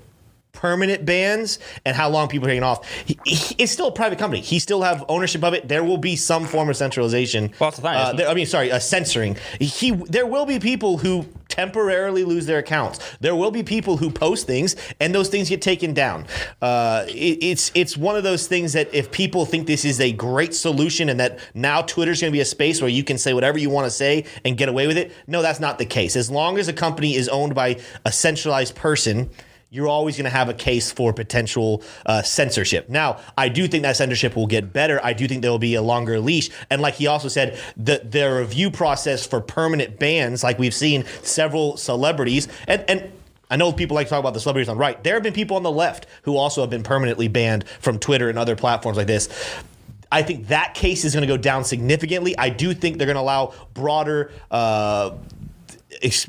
[0.63, 2.85] Permanent bans and how long people are taking off.
[3.05, 4.41] He, he- it's still a private company.
[4.41, 5.69] He still have ownership of it.
[5.69, 7.53] There will be some form of centralization.
[7.61, 9.37] Well, that's the thing, Uh, there- I mean, sorry, uh, censoring.
[9.61, 12.99] He there will be people who temporarily lose their accounts.
[13.21, 16.25] There will be people who post things and those things get taken down.
[16.61, 20.11] Uh, it, it's it's one of those things that if people think this is a
[20.11, 23.33] great solution and that now Twitter's going to be a space where you can say
[23.33, 26.17] whatever you want to say and get away with it, no, that's not the case.
[26.17, 29.29] As long as a company is owned by a centralized person
[29.71, 32.89] you're always going to have a case for potential uh, censorship.
[32.89, 34.99] Now, I do think that censorship will get better.
[35.03, 36.49] I do think there will be a longer leash.
[36.69, 41.05] And like he also said, the, the review process for permanent bans, like we've seen
[41.21, 43.11] several celebrities, and, and
[43.51, 45.03] I know people like to talk about the celebrities on the right.
[45.03, 48.29] There have been people on the left who also have been permanently banned from Twitter
[48.29, 49.29] and other platforms like this.
[50.11, 52.35] I think that case is going to go down significantly.
[52.37, 55.11] I do think they're going to allow broader, uh,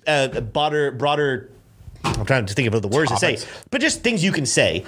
[0.07, 1.51] uh, broader, broader
[2.05, 3.45] I'm trying to think of the words Topics.
[3.45, 4.85] to say, but just things you can say.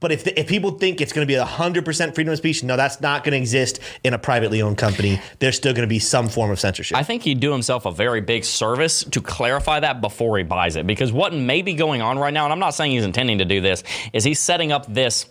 [0.00, 2.76] But if, the, if people think it's going to be 100% freedom of speech, no,
[2.76, 5.20] that's not going to exist in a privately owned company.
[5.40, 6.96] There's still going to be some form of censorship.
[6.96, 10.76] I think he'd do himself a very big service to clarify that before he buys
[10.76, 10.86] it.
[10.86, 13.44] Because what may be going on right now, and I'm not saying he's intending to
[13.44, 15.26] do this, is he's setting up this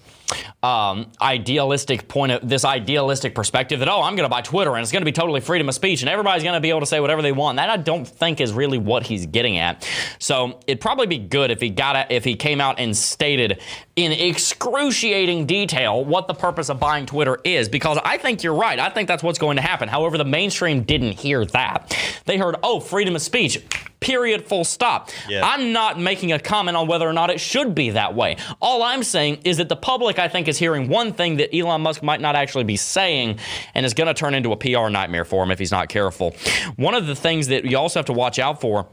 [0.64, 4.82] um, idealistic point of this idealistic perspective that oh I'm going to buy Twitter and
[4.82, 6.86] it's going to be totally freedom of speech and everybody's going to be able to
[6.86, 7.58] say whatever they want.
[7.58, 9.88] That I don't think is really what he's getting at.
[10.20, 13.62] So it'd probably be good if he got it, if he came out and stated
[13.96, 18.80] in excruciating detail what the purpose of buying Twitter is because I think you're right.
[18.80, 19.90] I think that's what's going to happen.
[19.90, 21.98] However, the mainstream didn't hear that.
[22.26, 23.64] They heard oh freedom of speech
[24.00, 25.10] period, full stop.
[25.28, 25.42] Yeah.
[25.44, 28.38] I'm not making a comment on whether or not it should be that way.
[28.62, 31.82] All I'm saying is that the public, I think, is hearing one thing that Elon
[31.82, 33.40] Musk might not actually be saying,
[33.74, 36.36] and is going to turn into a PR nightmare for him if he's not careful.
[36.76, 38.88] One of the things that you also have to watch out for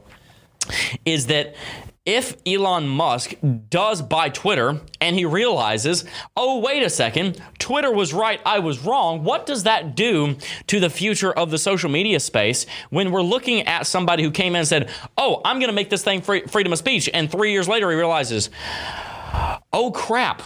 [1.05, 1.55] is that
[2.05, 3.33] if Elon Musk
[3.69, 6.05] does buy Twitter and he realizes,
[6.37, 10.35] oh, wait a second, Twitter was right, I was wrong, what does that do
[10.67, 14.53] to the future of the social media space when we're looking at somebody who came
[14.53, 17.31] in and said, oh, I'm going to make this thing free- freedom of speech, and
[17.31, 18.51] three years later he realizes,
[19.73, 20.43] oh, crap.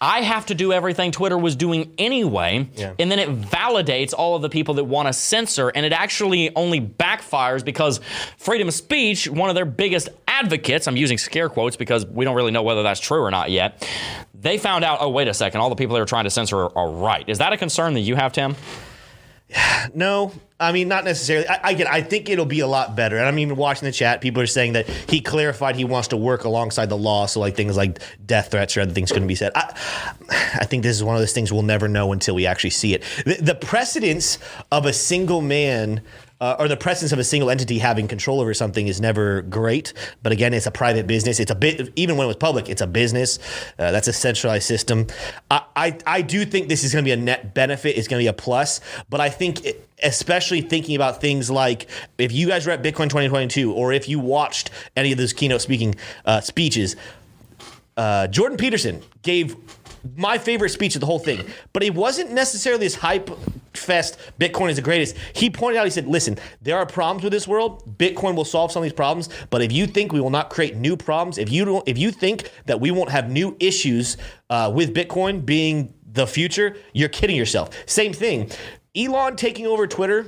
[0.00, 2.92] I have to do everything Twitter was doing anyway, yeah.
[2.98, 6.54] and then it validates all of the people that want to censor, and it actually
[6.54, 8.00] only backfires because
[8.36, 12.36] freedom of speech, one of their biggest advocates, I'm using scare quotes because we don't
[12.36, 13.88] really know whether that's true or not yet,
[14.34, 16.58] they found out, oh, wait a second, all the people they were trying to censor
[16.58, 17.26] are, are right.
[17.26, 18.54] Is that a concern that you have, Tim?
[19.94, 21.46] No, I mean not necessarily.
[21.48, 23.18] I, I, I think it'll be a lot better.
[23.18, 24.22] And I'm even watching the chat.
[24.22, 27.54] People are saying that he clarified he wants to work alongside the law, so like
[27.56, 29.52] things like death threats or other things couldn't be said.
[29.54, 29.74] I,
[30.54, 32.94] I think this is one of those things we'll never know until we actually see
[32.94, 33.02] it.
[33.26, 34.38] The, the precedence
[34.72, 36.00] of a single man
[36.40, 39.92] uh, or the presence of a single entity having control over something is never great.
[40.22, 41.40] But again, it's a private business.
[41.40, 43.38] It's a bit, even when it was public, it's a business.
[43.78, 45.06] Uh, that's a centralized system.
[45.50, 47.96] I, I, I do think this is going to be a net benefit.
[47.96, 48.80] It's going to be a plus.
[49.08, 53.08] But I think, it, especially thinking about things like if you guys were at Bitcoin
[53.08, 55.94] 2022 or if you watched any of those keynote speaking
[56.26, 56.96] uh, speeches,
[57.96, 59.56] uh, Jordan Peterson gave
[60.16, 61.44] my favorite speech of the whole thing.
[61.72, 63.30] But it wasn't necessarily this hype
[63.74, 65.16] fest, Bitcoin is the greatest.
[65.34, 67.98] He pointed out, he said, listen, there are problems with this world.
[67.98, 69.28] Bitcoin will solve some of these problems.
[69.50, 72.10] But if you think we will not create new problems, if you don't, if you
[72.10, 74.16] think that we won't have new issues
[74.50, 77.70] uh, with Bitcoin being the future, you're kidding yourself.
[77.86, 78.50] Same thing.
[78.96, 80.26] Elon taking over Twitter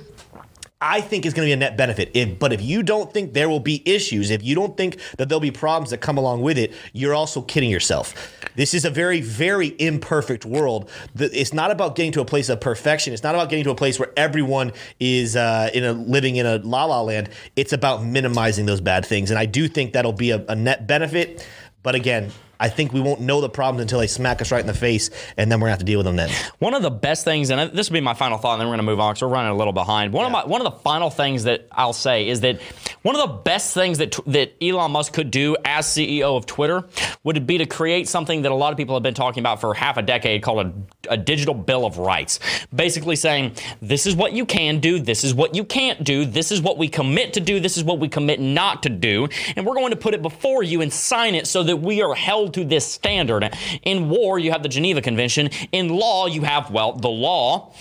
[0.80, 2.12] I think is going to be a net benefit.
[2.14, 5.28] If, but if you don't think there will be issues, if you don't think that
[5.28, 8.32] there'll be problems that come along with it, you're also kidding yourself.
[8.54, 10.88] This is a very, very imperfect world.
[11.16, 13.12] It's not about getting to a place of perfection.
[13.12, 16.46] It's not about getting to a place where everyone is uh, in a living in
[16.46, 17.30] a la la land.
[17.56, 20.86] It's about minimizing those bad things, and I do think that'll be a, a net
[20.86, 21.44] benefit.
[21.82, 22.30] But again,
[22.60, 25.10] I think we won't know the problems until they smack us right in the face,
[25.36, 26.30] and then we're gonna have to deal with them then.
[26.58, 28.74] One of the best things, and this will be my final thought, and then we're
[28.74, 30.12] gonna move on because we're running a little behind.
[30.12, 30.26] One yeah.
[30.26, 32.60] of my one of the final things that I'll say is that
[33.02, 36.84] one of the best things that that Elon Musk could do as CEO of Twitter
[37.24, 39.74] would be to create something that a lot of people have been talking about for
[39.74, 40.72] half a decade called a,
[41.12, 42.40] a digital bill of rights.
[42.74, 46.50] Basically saying this is what you can do, this is what you can't do, this
[46.50, 49.66] is what we commit to do, this is what we commit not to do, and
[49.66, 52.47] we're going to put it before you and sign it so that we are held
[52.48, 53.54] held to this standard.
[53.82, 55.50] In war, you have the Geneva Convention.
[55.72, 57.72] In law, you have, well, the law.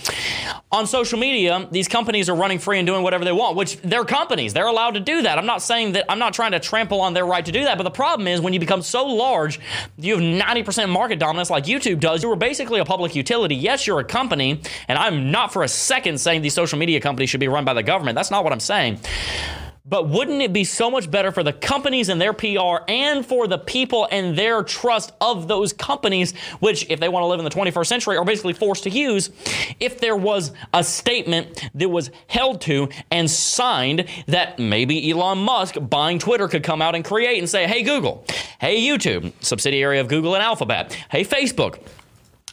[0.70, 4.04] On social media, these companies are running free and doing whatever they want, which they're
[4.04, 4.52] companies.
[4.52, 5.38] They're allowed to do that.
[5.38, 7.78] I'm not saying that, I'm not trying to trample on their right to do that,
[7.78, 9.58] but the problem is when you become so large,
[9.96, 13.54] you have 90% market dominance like YouTube does, you are basically a public utility.
[13.54, 17.30] Yes, you're a company, and I'm not for a second saying these social media companies
[17.30, 18.14] should be run by the government.
[18.16, 19.00] That's not what I'm saying.
[19.88, 23.46] But wouldn't it be so much better for the companies and their PR and for
[23.46, 27.44] the people and their trust of those companies, which, if they want to live in
[27.44, 29.30] the 21st century, are basically forced to use,
[29.80, 35.76] if there was a statement that was held to and signed that maybe Elon Musk
[35.80, 38.24] buying Twitter could come out and create and say, hey, Google,
[38.60, 41.80] hey, YouTube, subsidiary of Google and Alphabet, hey, Facebook,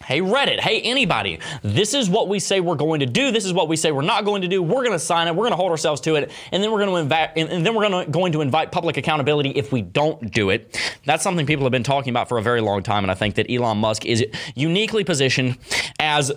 [0.05, 3.31] Hey, Reddit, hey, anybody, this is what we say we're going to do.
[3.31, 4.61] This is what we say we're not going to do.
[4.61, 5.35] We're going to sign it.
[5.35, 6.31] We're going to hold ourselves to it.
[6.51, 8.97] And then we're going to invite, and then we're going to, going to invite public
[8.97, 10.79] accountability if we don't do it.
[11.05, 13.03] That's something people have been talking about for a very long time.
[13.03, 15.57] And I think that Elon Musk is uniquely positioned
[15.99, 16.31] as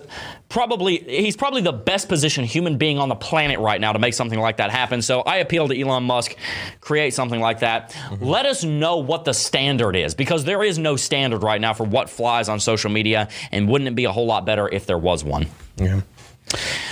[0.49, 4.13] probably, he's probably the best positioned human being on the planet right now to make
[4.13, 5.01] something like that happen.
[5.01, 6.35] So I appeal to Elon Musk,
[6.81, 7.91] create something like that.
[7.91, 8.25] Mm-hmm.
[8.25, 11.85] Let us know what the standard is because there is no standard right now for
[11.85, 13.29] what flies on social media.
[13.51, 15.47] And wouldn't it be a whole lot better if there was one?
[15.77, 16.01] Yeah.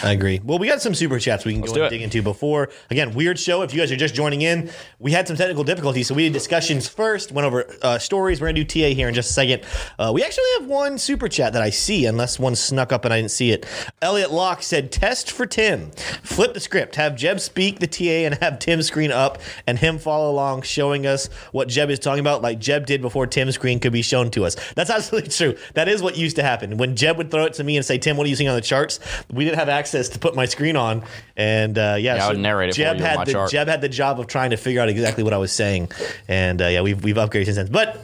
[0.04, 0.40] I agree.
[0.44, 2.70] Well, we got some super chats we can Let's go and dig into before.
[2.92, 3.62] Again, weird show.
[3.64, 6.34] If you guys are just joining in, we had some technical difficulties, so we did
[6.34, 8.40] discussions first, went over uh, stories.
[8.40, 9.64] We're going to do TA here in just a second.
[9.98, 13.14] Uh, we actually have one super chat that I see, unless one snuck up and
[13.14, 13.66] I didn't see it.
[14.02, 15.92] Elliot Locke said, Test for Tim.
[16.24, 16.96] Flip the script.
[16.96, 21.08] Have Jeb speak the TA and have Tim screen up and him follow along, showing
[21.08, 24.30] us what Jeb is talking about, like Jeb did before Tim's screen could be shown
[24.32, 24.56] to us.
[24.76, 25.56] That's absolutely true.
[25.74, 26.78] That is what used to happen.
[26.78, 28.56] When Jeb would throw it to me and say, Tim, what are you seeing on
[28.56, 29.00] the charts?
[29.32, 31.04] We didn't have access to put my screen on,
[31.36, 33.52] and uh, yeah, yeah so I would narrate it Jeb had the chart.
[33.52, 35.92] Jeb had the job of trying to figure out exactly what I was saying,
[36.28, 37.72] and uh, yeah, we've we've upgraded since then.
[37.72, 38.04] But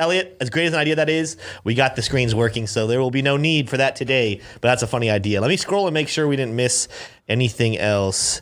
[0.00, 3.00] Elliot, as great as an idea that is, we got the screens working, so there
[3.00, 4.40] will be no need for that today.
[4.54, 5.40] But that's a funny idea.
[5.42, 6.88] Let me scroll and make sure we didn't miss
[7.28, 8.40] anything else.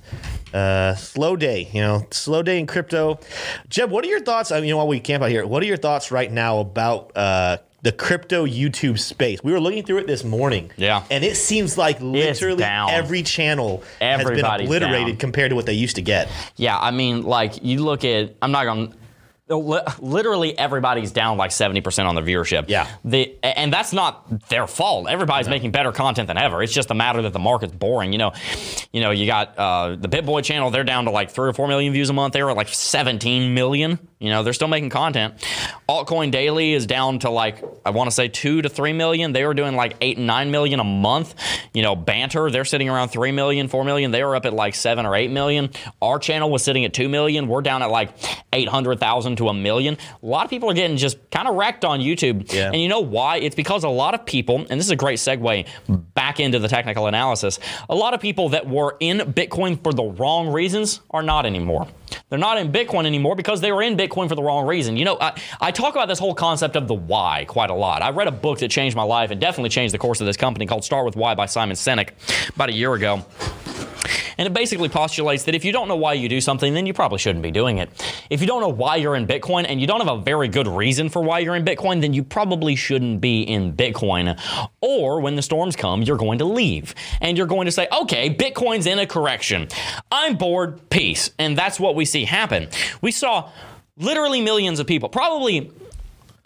[0.55, 3.18] Uh, slow day, you know, slow day in crypto.
[3.68, 4.53] Jeb, what are your thoughts?
[4.53, 6.61] I mean, you know, while we camp out here, what are your thoughts right now
[6.61, 9.42] about uh, the crypto YouTube space.
[9.42, 10.70] We were looking through it this morning.
[10.76, 11.04] Yeah.
[11.10, 15.16] And it seems like literally every channel Everybody's has been obliterated down.
[15.18, 16.28] compared to what they used to get.
[16.56, 18.98] Yeah, I mean, like you look at, I'm not going to
[20.00, 22.66] literally everybody's down like 70% on the viewership.
[22.68, 22.86] Yeah.
[23.04, 25.08] The, and that's not their fault.
[25.08, 25.52] Everybody's no.
[25.52, 26.62] making better content than ever.
[26.62, 28.12] It's just a matter that the market's boring.
[28.12, 28.32] You know,
[28.92, 31.68] you know, you got uh, the BitBoy channel, they're down to like three or four
[31.68, 32.34] million views a month.
[32.34, 33.98] They were at like 17 million.
[34.18, 35.34] You know, they're still making content.
[35.88, 39.32] Altcoin Daily is down to like, I want to say two to three million.
[39.32, 41.34] They were doing like eight and nine million a month.
[41.72, 44.10] You know, Banter, they're sitting around three million, four million.
[44.10, 45.70] They were up at like seven or eight million.
[46.02, 47.46] Our channel was sitting at two million.
[47.46, 48.10] We're down at like
[48.52, 49.96] 800,000 to a million.
[50.22, 52.52] A lot of people are getting just kind of wrecked on YouTube.
[52.52, 52.72] Yeah.
[52.72, 53.36] And you know why?
[53.38, 55.66] It's because a lot of people, and this is a great segue
[56.14, 60.02] back into the technical analysis, a lot of people that were in Bitcoin for the
[60.02, 61.86] wrong reasons are not anymore.
[62.30, 64.96] They're not in Bitcoin anymore because they were in Bitcoin for the wrong reason.
[64.96, 68.02] You know, I, I talk about this whole concept of the why quite a lot.
[68.02, 70.36] I read a book that changed my life and definitely changed the course of this
[70.36, 72.10] company called Start with Why by Simon Sinek
[72.54, 73.24] about a year ago.
[74.38, 76.94] And it basically postulates that if you don't know why you do something, then you
[76.94, 77.90] probably shouldn't be doing it.
[78.30, 80.68] If you don't know why you're in Bitcoin and you don't have a very good
[80.68, 84.38] reason for why you're in Bitcoin, then you probably shouldn't be in Bitcoin.
[84.80, 88.32] Or when the storms come, you're going to leave and you're going to say, okay,
[88.32, 89.66] Bitcoin's in a correction.
[90.12, 91.30] I'm bored, peace.
[91.38, 92.68] And that's what we see happen.
[93.00, 93.50] We saw
[93.96, 95.72] literally millions of people, probably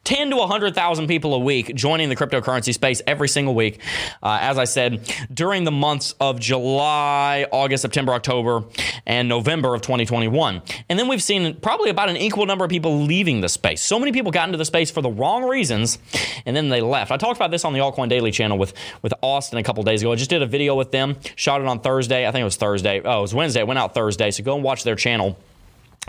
[0.05, 3.81] 10 to 100,000 people a week joining the cryptocurrency space every single week.
[4.23, 8.65] Uh, as I said, during the months of July, August, September, October,
[9.07, 10.61] and November of 2021.
[10.89, 13.81] And then we've seen probably about an equal number of people leaving the space.
[13.81, 15.99] So many people got into the space for the wrong reasons,
[16.47, 17.13] and then they left.
[17.13, 20.03] I talked about this on the Altcoin Daily channel with, with Austin a couple days
[20.03, 20.11] ago.
[20.11, 22.27] I just did a video with them, shot it on Thursday.
[22.27, 23.01] I think it was Thursday.
[23.05, 23.61] Oh, it was Wednesday.
[23.61, 24.33] It went out Thursday.
[24.33, 25.39] So go and watch their channel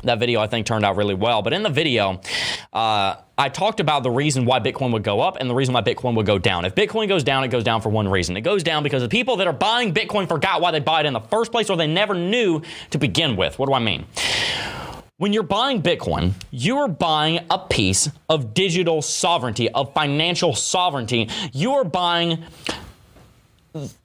[0.04, 1.42] that video I think turned out really well.
[1.42, 2.22] But in the video,
[2.72, 5.82] uh, I talked about the reason why Bitcoin would go up and the reason why
[5.82, 6.66] Bitcoin would go down.
[6.66, 8.38] If Bitcoin goes down, it goes down for one reason.
[8.38, 11.06] It goes down because the people that are buying Bitcoin forgot why they buy it
[11.06, 13.58] in the first place or they never knew to begin with.
[13.58, 14.06] What do I mean?
[15.18, 21.30] When you're buying Bitcoin, you are buying a piece of digital sovereignty, of financial sovereignty.
[21.54, 22.44] You are buying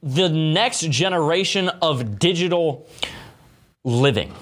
[0.02, 2.86] the next generation of digital
[3.84, 4.34] living.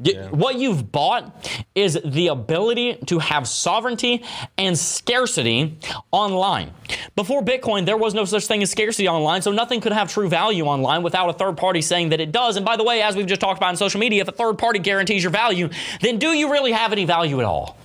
[0.00, 0.28] Yeah.
[0.28, 4.22] What you've bought is the ability to have sovereignty
[4.56, 5.76] and scarcity
[6.12, 6.72] online.
[7.16, 10.28] Before Bitcoin, there was no such thing as scarcity online, so nothing could have true
[10.28, 12.56] value online without a third party saying that it does.
[12.56, 14.56] And by the way, as we've just talked about in social media, if a third
[14.56, 15.68] party guarantees your value,
[16.00, 17.76] then do you really have any value at all?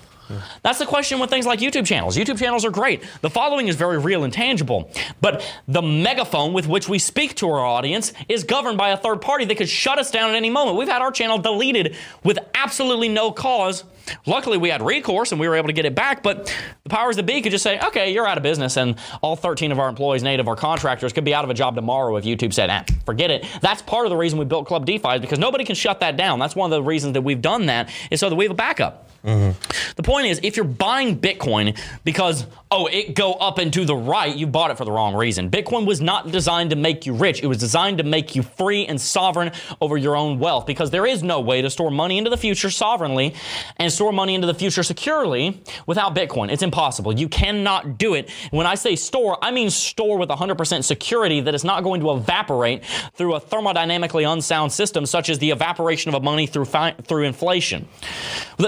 [0.62, 2.18] That's the question with things like YouTube channels.
[2.18, 3.04] YouTube channels are great.
[3.22, 4.90] The following is very real and tangible,
[5.22, 9.22] but the megaphone with which we speak to our audience is governed by a third
[9.22, 10.78] party that could shut us down at any moment.
[10.78, 13.84] We've had our channel deleted with absolutely no cause.
[14.26, 17.16] Luckily, we had recourse and we were able to get it back, but the powers
[17.16, 19.90] that be could just say, okay, you're out of business, and all 13 of our
[19.90, 22.84] employees, native our contractors, could be out of a job tomorrow if YouTube said, ah,
[23.06, 23.46] forget it.
[23.62, 26.18] That's part of the reason we built Club DeFi is because nobody can shut that
[26.18, 26.40] down.
[26.40, 28.56] That's one of the reasons that we've done that is so that we have a
[28.56, 29.10] backup.
[29.24, 33.96] The point is, if you're buying Bitcoin because, oh, it go up and to the
[33.96, 35.50] right, you bought it for the wrong reason.
[35.50, 37.42] Bitcoin was not designed to make you rich.
[37.42, 41.06] It was designed to make you free and sovereign over your own wealth because there
[41.06, 43.34] is no way to store money into the future sovereignly
[43.78, 46.52] and store money into the future securely without Bitcoin.
[46.52, 47.18] It's impossible.
[47.18, 48.30] You cannot do it.
[48.52, 52.12] When I say store, I mean store with 100% security that is not going to
[52.12, 52.84] evaporate
[53.16, 57.88] through a thermodynamically unsound system such as the evaporation of money through fi- through inflation.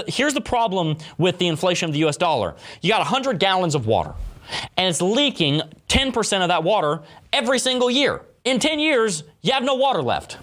[0.06, 2.54] Here's the problem with the inflation of the US dollar.
[2.80, 4.14] You got 100 gallons of water
[4.76, 7.02] and it's leaking 10% of that water
[7.32, 8.22] every single year.
[8.44, 10.38] In 10 years, you have no water left.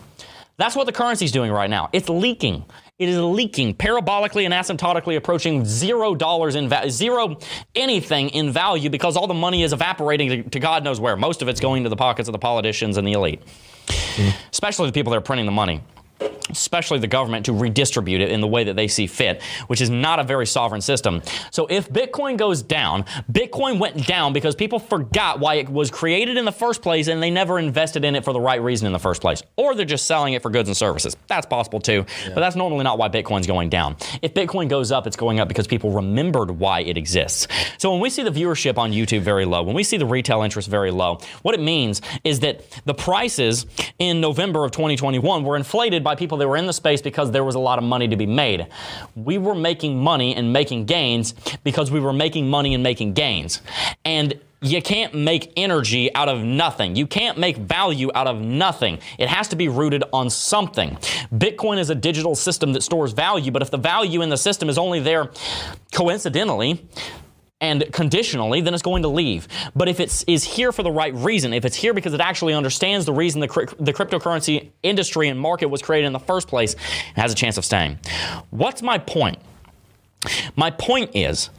[0.57, 1.89] That's what the currency is doing right now.
[1.93, 2.65] It's leaking.
[3.03, 7.37] It is leaking parabolically and asymptotically approaching zero dollars in value, zero
[7.75, 11.17] anything in value because all the money is evaporating to, to, God knows where.
[11.17, 13.41] Most of it's going to the pockets of the politicians and the elite,
[13.87, 14.33] mm.
[14.51, 15.81] especially the people that are printing the money
[16.53, 19.89] especially the government, to redistribute it in the way that they see fit, which is
[19.89, 21.21] not a very sovereign system.
[21.51, 26.37] So if Bitcoin goes down, Bitcoin went down because people forgot why it was created
[26.37, 28.93] in the first place and they never invested in it for the right reason in
[28.93, 29.43] the first place.
[29.57, 31.15] Or they're just selling it for goods and services.
[31.27, 32.33] That's possible too, yeah.
[32.33, 33.97] but that's normally not why Bitcoin's going down.
[34.21, 37.47] If Bitcoin goes up, it's going up because people remembered why it exists.
[37.77, 40.41] So when we see the viewership on YouTube very low, when we see the retail
[40.41, 43.65] interest very low, what it means is that the prices
[43.99, 47.43] in November of 2021 were inflated by people that were in the space because there
[47.43, 48.67] was a lot of money to be made.
[49.15, 51.33] We were making money and making gains
[51.63, 53.61] because we were making money and making gains.
[54.05, 56.95] And you can't make energy out of nothing.
[56.95, 58.99] You can't make value out of nothing.
[59.19, 60.95] It has to be rooted on something.
[61.33, 64.69] Bitcoin is a digital system that stores value, but if the value in the system
[64.69, 65.31] is only there
[65.91, 66.85] coincidentally,
[67.63, 69.47] and conditionally, then it's going to leave.
[69.73, 72.53] But if it is here for the right reason, if it's here because it actually
[72.53, 73.47] understands the reason the,
[73.79, 77.57] the cryptocurrency industry and market was created in the first place, it has a chance
[77.57, 77.99] of staying.
[78.49, 79.39] What's my point?
[80.57, 81.51] My point is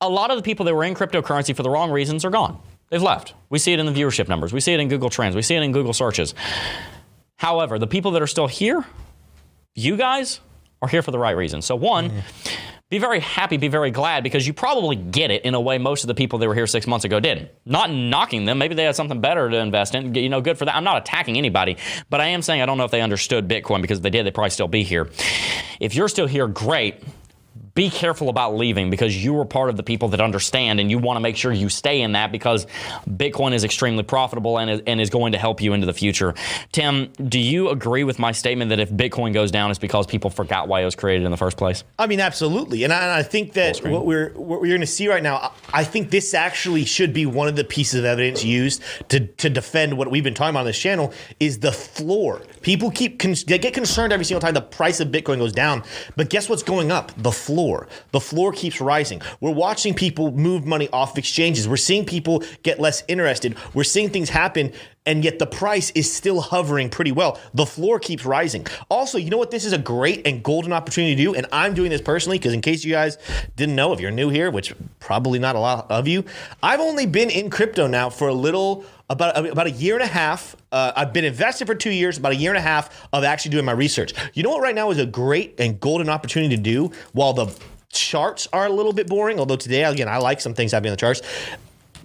[0.00, 2.60] a lot of the people that were in cryptocurrency for the wrong reasons are gone.
[2.90, 3.34] They've left.
[3.50, 4.52] We see it in the viewership numbers.
[4.52, 5.34] We see it in Google Trends.
[5.34, 6.36] We see it in Google searches.
[7.34, 8.84] However, the people that are still here,
[9.74, 10.38] you guys,
[10.80, 11.62] are here for the right reason.
[11.62, 15.54] So, one, mm-hmm be very happy, be very glad because you probably get it in
[15.54, 17.50] a way most of the people that were here six months ago did.
[17.66, 18.58] Not Not knocking them.
[18.58, 20.14] Maybe they had something better to invest in.
[20.14, 20.74] You know, good for that.
[20.74, 21.76] I'm not attacking anybody,
[22.10, 24.26] but I am saying I don't know if they understood Bitcoin because if they did,
[24.26, 25.08] they'd probably still be here.
[25.80, 27.02] If you're still here, great
[27.78, 30.98] be careful about leaving because you are part of the people that understand and you
[30.98, 32.66] want to make sure you stay in that because
[33.08, 36.34] Bitcoin is extremely profitable and is, and is going to help you into the future.
[36.72, 40.28] Tim, do you agree with my statement that if Bitcoin goes down, it's because people
[40.28, 41.84] forgot why it was created in the first place?
[42.00, 42.82] I mean, absolutely.
[42.82, 45.52] And I, and I think that what we're, what we're going to see right now,
[45.72, 49.48] I think this actually should be one of the pieces of evidence used to, to
[49.48, 52.42] defend what we've been talking about on this channel is the floor.
[52.60, 55.84] People keep, they get concerned every single time the price of Bitcoin goes down.
[56.16, 57.12] But guess what's going up?
[57.16, 57.86] The floor floor.
[58.12, 59.20] The floor keeps rising.
[59.40, 61.68] We're watching people move money off exchanges.
[61.68, 63.56] We're seeing people get less interested.
[63.74, 64.72] We're seeing things happen
[65.04, 67.40] and yet the price is still hovering pretty well.
[67.54, 68.66] The floor keeps rising.
[68.90, 69.50] Also, you know what?
[69.50, 72.52] This is a great and golden opportunity to do, and I'm doing this personally because,
[72.52, 73.16] in case you guys
[73.56, 76.26] didn't know, if you're new here, which probably not a lot of you,
[76.62, 80.08] I've only been in crypto now for a little about about a year and a
[80.08, 80.56] half.
[80.70, 83.52] Uh, I've been invested for two years, about a year and a half of actually
[83.52, 84.12] doing my research.
[84.34, 84.62] You know what?
[84.62, 87.54] Right now is a great and golden opportunity to do while the
[87.90, 89.38] charts are a little bit boring.
[89.38, 91.22] Although today, again, I like some things happening in the charts.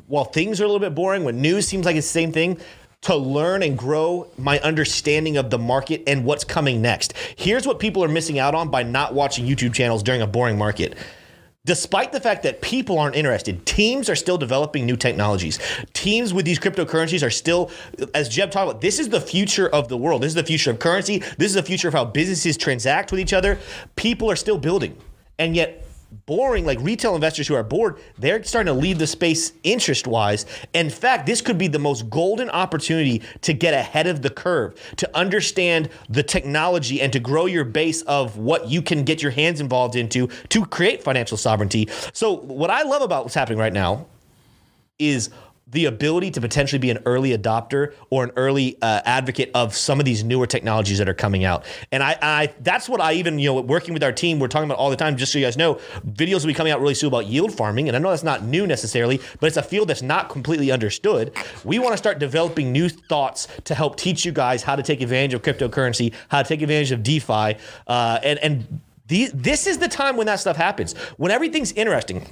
[0.07, 2.59] While things are a little bit boring, when news seems like it's the same thing,
[3.03, 7.13] to learn and grow my understanding of the market and what's coming next.
[7.35, 10.57] Here's what people are missing out on by not watching YouTube channels during a boring
[10.57, 10.95] market.
[11.65, 15.59] Despite the fact that people aren't interested, teams are still developing new technologies.
[15.93, 17.71] Teams with these cryptocurrencies are still,
[18.13, 20.23] as Jeb talked about, this is the future of the world.
[20.23, 21.19] This is the future of currency.
[21.37, 23.59] This is the future of how businesses transact with each other.
[23.95, 24.97] People are still building.
[25.39, 25.82] And yet,
[26.25, 30.45] boring, like retail investors who are bored, they're starting to leave the space interest wise.
[30.73, 34.79] In fact, this could be the most golden opportunity to get ahead of the curve,
[34.97, 39.31] to understand the technology and to grow your base of what you can get your
[39.31, 41.89] hands involved into to create financial sovereignty.
[42.13, 44.05] So, what I love about what's happening right now
[44.99, 45.29] is
[45.73, 49.99] the ability to potentially be an early adopter or an early uh, advocate of some
[49.99, 51.65] of these newer technologies that are coming out.
[51.91, 54.69] And I, I, that's what I even, you know, working with our team, we're talking
[54.69, 55.75] about all the time, just so you guys know,
[56.07, 57.87] videos will be coming out really soon about yield farming.
[57.87, 61.33] And I know that's not new necessarily, but it's a field that's not completely understood.
[61.63, 65.01] We want to start developing new thoughts to help teach you guys how to take
[65.01, 67.57] advantage of cryptocurrency, how to take advantage of DeFi,
[67.87, 72.25] uh, and, and this is the time when that stuff happens, when everything's interesting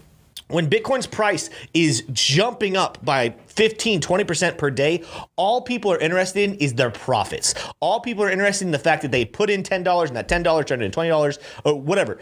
[0.51, 5.03] when Bitcoin's price is jumping up by 15, 20% per day,
[5.35, 7.53] all people are interested in is their profits.
[7.79, 10.65] All people are interested in the fact that they put in $10 and that $10
[10.65, 12.19] turned into $20 or whatever.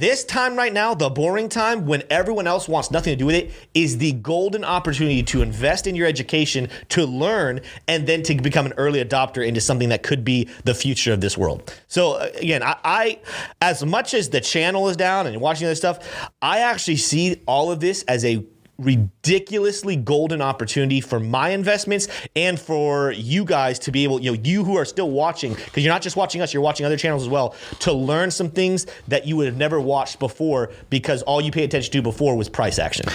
[0.00, 3.34] This time right now, the boring time when everyone else wants nothing to do with
[3.34, 8.34] it, is the golden opportunity to invest in your education, to learn, and then to
[8.36, 11.74] become an early adopter into something that could be the future of this world.
[11.86, 13.20] So uh, again, I, I
[13.60, 17.70] as much as the channel is down and watching other stuff, I actually see all
[17.70, 18.42] of this as a
[18.80, 24.40] ridiculously golden opportunity for my investments and for you guys to be able, you know,
[24.42, 27.22] you who are still watching, because you're not just watching us, you're watching other channels
[27.22, 31.40] as well, to learn some things that you would have never watched before because all
[31.40, 33.06] you paid attention to before was price action.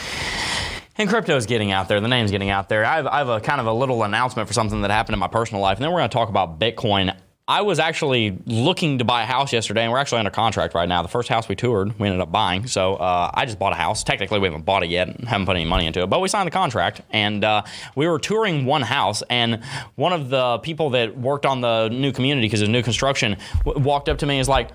[0.98, 2.00] And crypto is getting out there.
[2.00, 2.86] The name's getting out there.
[2.86, 5.20] I have, I have a kind of a little announcement for something that happened in
[5.20, 7.18] my personal life, and then we're going to talk about Bitcoin.
[7.48, 10.90] I was actually looking to buy a house yesterday, and we're actually under contract right
[10.90, 11.04] now.
[11.04, 12.66] The first house we toured, we ended up buying.
[12.66, 14.04] So uh, I just bought a house.
[14.04, 16.48] Technically, we haven't bought it yet, haven't put any money into it, but we signed
[16.48, 17.02] the contract.
[17.12, 17.62] And uh,
[17.96, 22.12] we were touring one house, and one of the people that worked on the new
[22.12, 24.72] community because it's new construction w- walked up to me and was like,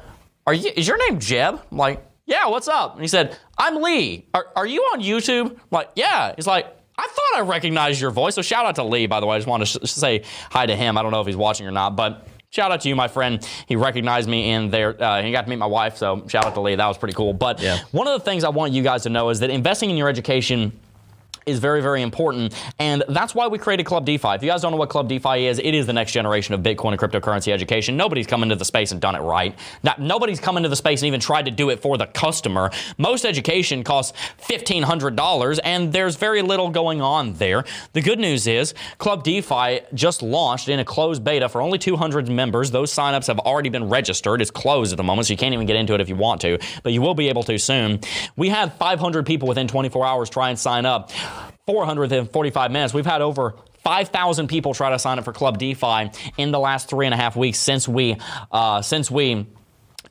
[0.47, 0.71] "Are you?
[0.77, 4.27] Is your name Jeb?" I'm like, "Yeah, what's up?" And he said, "I'm Lee.
[4.33, 6.77] Are, are you on YouTube?" I'm like, "Yeah." He's like.
[7.03, 8.35] I thought I recognized your voice.
[8.35, 9.37] So shout out to Lee, by the way.
[9.37, 10.99] I just want to sh- say hi to him.
[10.99, 13.47] I don't know if he's watching or not, but shout out to you, my friend.
[13.67, 15.01] He recognized me in there.
[15.01, 16.75] Uh, he got to meet my wife, so shout out to Lee.
[16.75, 17.33] That was pretty cool.
[17.33, 17.79] But Yeah.
[17.93, 20.09] one of the things I want you guys to know is that investing in your
[20.09, 20.73] education
[21.51, 22.55] is very, very important.
[22.79, 24.29] And that's why we created Club DeFi.
[24.29, 26.61] If you guys don't know what Club DeFi is, it is the next generation of
[26.63, 27.97] Bitcoin and cryptocurrency education.
[27.97, 29.59] Nobody's come into the space and done it right.
[29.83, 32.71] Not, nobody's come into the space and even tried to do it for the customer.
[32.99, 37.65] Most education costs $1,500 and there's very little going on there.
[37.93, 42.29] The good news is Club DeFi just launched in a closed beta for only 200
[42.29, 42.71] members.
[42.71, 44.41] Those signups have already been registered.
[44.41, 46.41] It's closed at the moment, so you can't even get into it if you want
[46.43, 48.01] to, but you will be able to soon.
[48.37, 51.11] We had 500 people within 24 hours try and sign up.
[51.71, 52.93] 400 within 45 minutes.
[52.93, 53.55] We've had over
[53.85, 57.17] 5,000 people try to sign up for Club DeFi in the last three and a
[57.17, 58.17] half weeks since we
[58.51, 59.47] uh, since we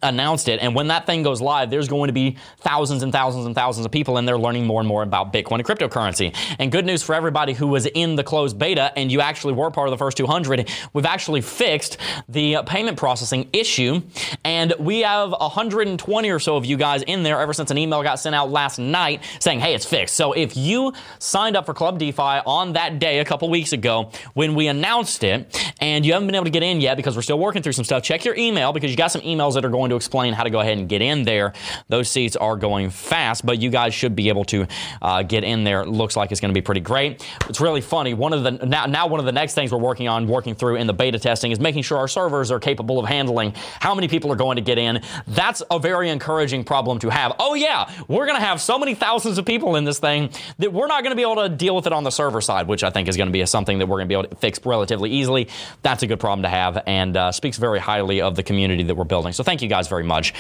[0.02, 0.60] announced it.
[0.62, 3.86] And when that thing goes live, there's going to be thousands and thousands and thousands
[3.86, 6.36] of people in there learning more and more about Bitcoin and cryptocurrency.
[6.58, 9.72] And good news for everybody who was in the closed beta and you actually were
[9.72, 11.98] part of the first 200, we've actually fixed
[12.28, 14.02] the payment processing issue.
[14.44, 18.02] And we have 120 or so of you guys in there ever since an email
[18.04, 20.16] got sent out last night saying, hey, it's fixed.
[20.16, 24.12] So if you signed up for Club DeFi on that day a couple weeks ago
[24.34, 27.22] when we announced it and you haven't been able to get in yet because we're
[27.22, 29.70] still working through some stuff, check your email because you got some emails that are
[29.70, 31.54] going to explain how to go ahead and get in there.
[31.88, 34.68] Those seats are going fast, but you guys should be able to
[35.02, 35.86] uh, get in there.
[35.86, 37.26] Looks like it's going to be pretty great.
[37.48, 38.14] It's really funny.
[38.14, 40.76] One of the now, now one of the next things we're working on, working through
[40.76, 44.08] in the beta testing, is making sure our servers are capable of handling how many
[44.08, 45.02] people are going to get in.
[45.28, 47.36] That's a very encouraging problem to have.
[47.40, 50.72] Oh yeah, we're going to have so many thousands of people in this thing that
[50.74, 52.84] we're not going to be able to deal with it on the server side, which
[52.84, 54.60] I think is going to be something that we're going to be able to fix
[54.66, 55.48] relatively easily.
[55.82, 58.96] That's a good problem to have, and uh, speaks very highly of the community that
[58.96, 59.34] we're building.
[59.34, 60.34] So thank you guys very much.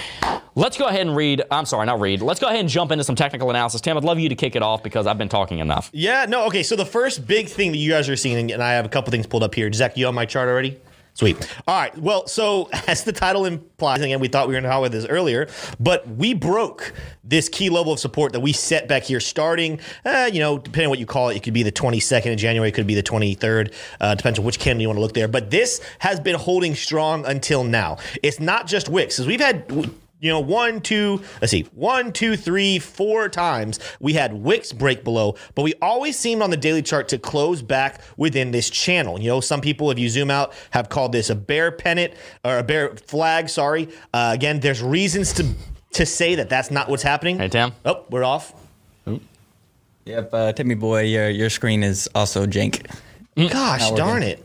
[0.56, 1.44] Let's go ahead and read.
[1.50, 2.22] I'm sorry, not read.
[2.22, 3.82] Let's go ahead and jump into some technical analysis.
[3.82, 5.90] Tim, I'd love you to kick it off because I've been talking enough.
[5.94, 6.64] Yeah, no, okay.
[6.64, 9.12] So the first big thing that you guys are seeing, and I have a couple
[9.12, 9.72] things pulled up here.
[9.72, 10.80] Zach, you on my chart already?
[11.20, 11.54] Sweet.
[11.68, 11.98] All right.
[11.98, 14.94] Well, so as the title implies, again, we thought we were going to talk about
[14.94, 16.94] this earlier, but we broke
[17.26, 20.86] this key level of support that we set back here starting, uh, you know, depending
[20.86, 22.96] on what you call it, it could be the 22nd of January, it could be
[22.96, 25.28] the 23rd, uh, depends on which candle you want to look there.
[25.28, 27.98] But this has been holding strong until now.
[28.24, 32.36] It's not just wicks, because we've had you know, one, two, let's see, one, two,
[32.36, 36.82] three, four times we had wicks break below, but we always seemed on the daily
[36.82, 39.20] chart to close back within this channel.
[39.20, 42.14] You know, some people, if you zoom out, have called this a bear pennant
[42.44, 43.50] or a bear flag.
[43.50, 43.90] Sorry.
[44.14, 45.54] Uh, again, there's reasons to
[45.92, 47.40] to say that that's not what's happening.
[47.40, 47.72] Hey, Tim.
[47.84, 48.54] Oh, we're off.
[50.06, 52.86] Yep, uh, Timmy boy, your your screen is also jank.
[53.36, 54.44] Gosh darn it.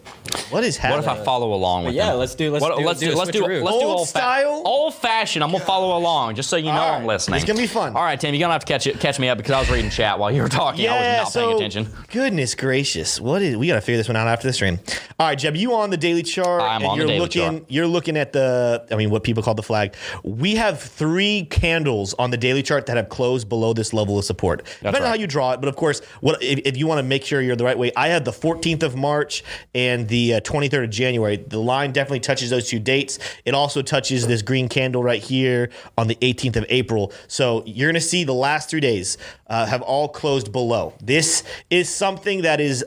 [0.50, 1.04] What is happening?
[1.06, 1.96] What if I follow along with it?
[1.98, 2.18] yeah, him?
[2.18, 3.62] let's do- let's What- do- let's do do let's do switcheroo.
[3.62, 4.62] let's do Old old style?
[4.64, 5.44] old fashioned.
[5.44, 7.36] I'm gonna follow along just so you know All I'm listening.
[7.36, 7.94] It's gonna be fun.
[7.96, 9.70] All right, Tim, you're gonna have to catch it, catch me up because I was
[9.70, 10.82] reading chat while you were talking.
[10.84, 11.88] Yeah, I was not so paying attention.
[12.10, 13.56] goodness gracious, what is?
[13.56, 14.80] We got to figure this one out after the stream.
[15.18, 16.62] All right, Jeb, you on the daily chart?
[16.62, 17.64] I'm and on you're daily looking, chart.
[17.68, 19.94] You're looking at the, I mean, what people call the flag.
[20.24, 24.24] We have three candles on the daily chart that have closed below this level of
[24.24, 24.64] support.
[24.78, 25.08] Depending on right.
[25.08, 27.40] how you draw it, but of course, what if, if you want to make sure
[27.40, 27.92] you're the right way?
[27.96, 29.44] I had the 14th of March
[29.74, 31.36] and the uh, 23rd of January.
[31.36, 33.18] The line definitely touches those two dates.
[33.44, 37.12] It also touches this green candle right here on the 18th of April.
[37.28, 40.94] So you're going to see the last three days uh, have all closed below.
[41.00, 42.84] This is something that is.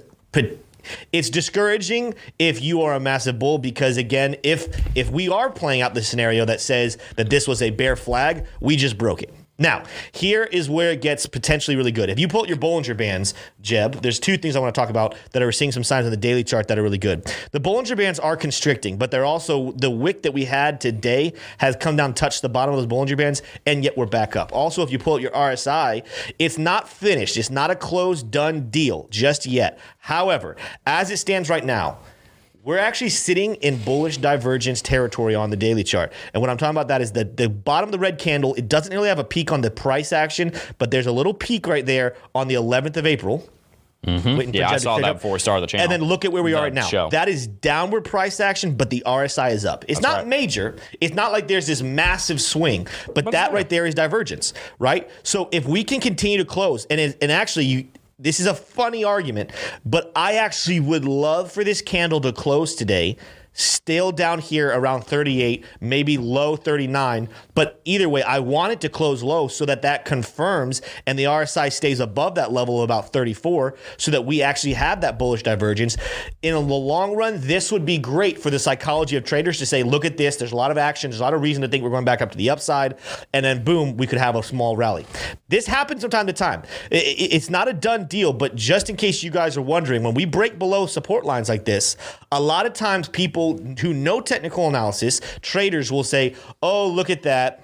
[1.12, 5.82] It's discouraging if you are a massive bull because again, if if we are playing
[5.82, 9.34] out the scenario that says that this was a bear flag, we just broke it.
[9.60, 12.10] Now, here is where it gets potentially really good.
[12.10, 14.92] If you pull out your Bollinger Bands, Jeb, there's two things I want to talk
[14.92, 17.26] about that are seeing some signs on the daily chart that are really good.
[17.52, 21.76] The Bollinger Bands are constricting, but they're also the wick that we had today has
[21.76, 24.52] come down, touched the bottom of those Bollinger Bands, and yet we're back up.
[24.54, 26.06] Also, if you pull out your RSI,
[26.38, 27.36] it's not finished.
[27.36, 29.80] It's not a closed, done deal just yet.
[29.98, 30.56] However,
[30.86, 31.98] as it stands right now,
[32.68, 36.12] we're actually sitting in bullish divergence territory on the daily chart.
[36.34, 38.68] And what I'm talking about that is the, the bottom of the red candle, it
[38.68, 41.86] doesn't really have a peak on the price action, but there's a little peak right
[41.86, 43.48] there on the 11th of April.
[44.06, 44.54] Mm-hmm.
[44.54, 45.84] Yeah, I saw that before we started the channel.
[45.86, 46.88] And then look at where we The are right now.
[46.88, 47.10] show.
[47.10, 49.86] That is downward price action, but the RSI is up.
[49.88, 50.28] It's not right.
[50.28, 50.76] major.
[51.00, 55.10] It's not like there's this massive swing, but, But that right there is divergence, right?
[55.24, 57.88] So if we can continue to close, and it, and actually you.
[58.20, 59.52] This is a funny argument,
[59.86, 63.16] but I actually would love for this candle to close today,
[63.58, 67.28] still down here around 38, maybe low 39.
[67.56, 71.24] But either way, I want it to close low so that that confirms and the
[71.24, 75.42] RSI stays above that level of about 34 so that we actually have that bullish
[75.42, 75.98] divergence.
[76.44, 79.82] In the long run, this would be great for the psychology of traders to say,
[79.82, 81.84] look at this, there's a lot of action, there's a lot of reason to think
[81.84, 83.00] we're going back up to the upside,
[83.34, 85.06] and then boom, we could have a small rally.
[85.48, 86.62] This happens from time to time.
[86.92, 90.26] It's not a done deal, but just in case you guys are wondering, when we
[90.26, 91.98] break below support lines like this,
[92.32, 97.24] a lot of times people who know technical analysis, traders will say, oh, look at
[97.24, 97.64] that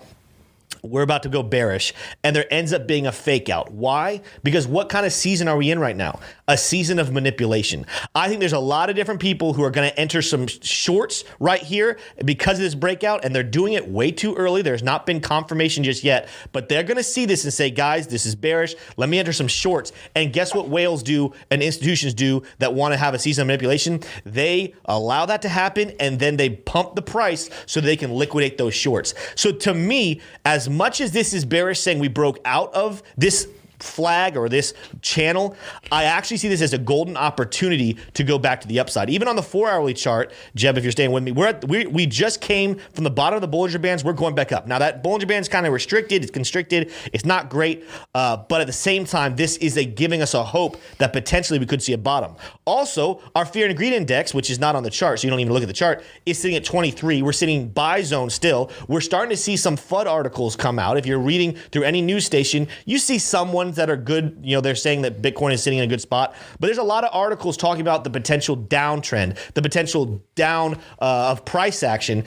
[0.83, 3.71] we're about to go bearish, and there ends up being a fake out.
[3.71, 4.21] Why?
[4.43, 6.19] Because what kind of season are we in right now?
[6.45, 7.85] A season of manipulation.
[8.13, 11.23] I think there's a lot of different people who are going to enter some shorts
[11.39, 14.61] right here because of this breakout, and they're doing it way too early.
[14.61, 18.07] There's not been confirmation just yet, but they're going to see this and say, guys,
[18.07, 18.75] this is bearish.
[18.97, 19.93] Let me enter some shorts.
[20.15, 23.47] And guess what whales do and institutions do that want to have a season of
[23.47, 24.01] manipulation?
[24.25, 28.57] They allow that to happen, and then they pump the price so they can liquidate
[28.57, 29.13] those shorts.
[29.35, 33.47] So to me, as much as this is bearish saying we broke out of this
[33.83, 35.55] flag or this channel,
[35.91, 39.09] I actually see this as a golden opportunity to go back to the upside.
[39.09, 41.85] Even on the four hourly chart, Jeb, if you're staying with me, we're at, we,
[41.85, 44.03] we just came from the bottom of the Bollinger Bands.
[44.03, 44.67] We're going back up.
[44.67, 48.67] Now, that Bollinger Band's kind of restricted, it's constricted, it's not great, uh, but at
[48.67, 51.93] the same time, this is a giving us a hope that potentially we could see
[51.93, 52.35] a bottom.
[52.65, 55.39] Also, our fear and greed index, which is not on the chart, so you don't
[55.39, 57.21] even look at the chart, is sitting at 23.
[57.21, 58.71] We're sitting buy zone still.
[58.87, 60.97] We're starting to see some FUD articles come out.
[60.97, 64.39] If you're reading through any news station, you see some ones that are good.
[64.43, 66.83] You know, they're saying that Bitcoin is sitting in a good spot, but there's a
[66.83, 72.23] lot of articles talking about the potential downtrend, the potential down uh, of price action.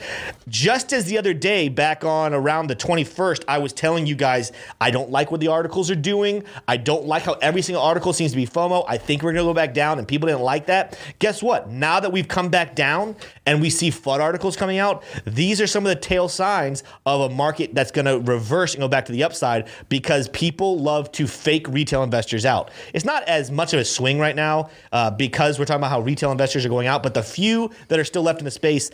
[0.47, 4.51] Just as the other day, back on around the 21st, I was telling you guys,
[4.81, 6.43] I don't like what the articles are doing.
[6.67, 8.85] I don't like how every single article seems to be FOMO.
[8.87, 10.99] I think we're going to go back down, and people didn't like that.
[11.19, 11.69] Guess what?
[11.69, 15.67] Now that we've come back down and we see FUD articles coming out, these are
[15.67, 19.05] some of the tail signs of a market that's going to reverse and go back
[19.05, 22.71] to the upside because people love to fake retail investors out.
[22.93, 26.01] It's not as much of a swing right now uh, because we're talking about how
[26.01, 28.89] retail investors are going out, but the few that are still left in the space,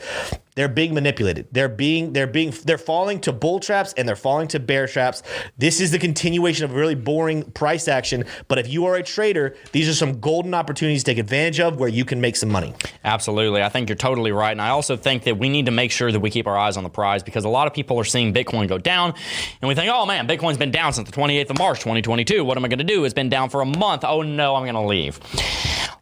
[0.56, 1.48] they're being manipulated.
[1.52, 5.24] They're being they're being they're falling to bull traps and they're falling to bear traps.
[5.58, 8.26] This is the continuation of really boring price action.
[8.48, 11.80] But if you are a trader, these are some golden opportunities to take advantage of
[11.80, 12.74] where you can make some money.
[13.04, 13.64] Absolutely.
[13.64, 14.52] I think you're totally right.
[14.52, 16.78] And I also think that we need to make sure that we keep our eyes
[16.78, 19.14] on the prize because a lot of people are seeing Bitcoin go down
[19.62, 21.84] and we think, oh man, Bitcoin's been down since the 28th of March,
[22.26, 22.46] 2022.
[22.46, 23.06] What am I going to do?
[23.06, 24.04] It's been down for a month.
[24.04, 25.20] Oh no, I'm going to leave.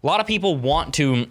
[0.04, 1.28] A lot of people want to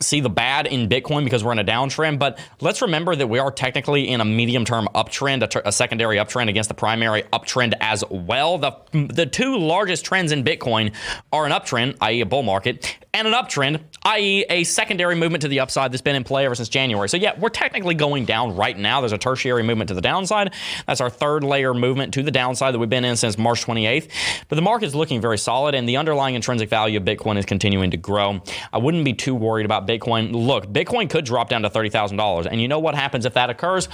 [0.00, 3.38] see the bad in Bitcoin because we're in a downtrend, but let's remember that we
[3.38, 7.74] are technically in a medium term uptrend, a, a secondary uptrend against the primary uptrend
[7.80, 8.58] as well.
[8.58, 10.94] The, the two largest trends in Bitcoin
[11.32, 15.48] are an uptrend, i.e., a bull market, and an uptrend, i.e., a secondary movement to
[15.48, 17.08] the upside that's been in play ever since January.
[17.08, 19.00] So, yeah, we're technically going down right now.
[19.00, 20.54] There's a tertiary movement to the downside.
[20.86, 24.08] That's our third layer movement to the downside that we've been in since March 28th.
[24.48, 27.44] But the market is looking very solid, and the underlying intrinsic value of Bitcoin is
[27.44, 28.40] continuing to grow.
[28.72, 30.32] I wouldn't be too worried about Bitcoin.
[30.32, 32.46] Look, Bitcoin could drop down to $30,000.
[32.46, 33.88] And you know what happens if that occurs?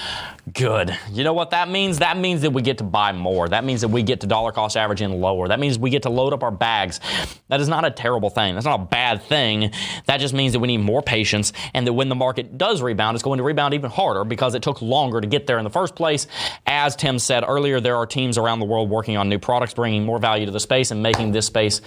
[0.53, 0.97] Good.
[1.13, 2.01] You know what that means?
[2.01, 3.49] That means that we get to buy more.
[3.49, 5.49] That means that we get to dollar cost averaging lower.
[5.49, 7.01] That means we get to load up our bags.
[7.49, 8.55] That is not a terrible thing.
[8.55, 9.71] That's not a bad thing.
[10.07, 13.15] That just means that we need more patience and that when the market does rebound,
[13.15, 15.71] it's going to rebound even harder because it took longer to get there in the
[15.71, 16.27] first place.
[16.67, 20.05] As Tim said earlier, there are teams around the world working on new products, bringing
[20.05, 21.81] more value to the space and making this space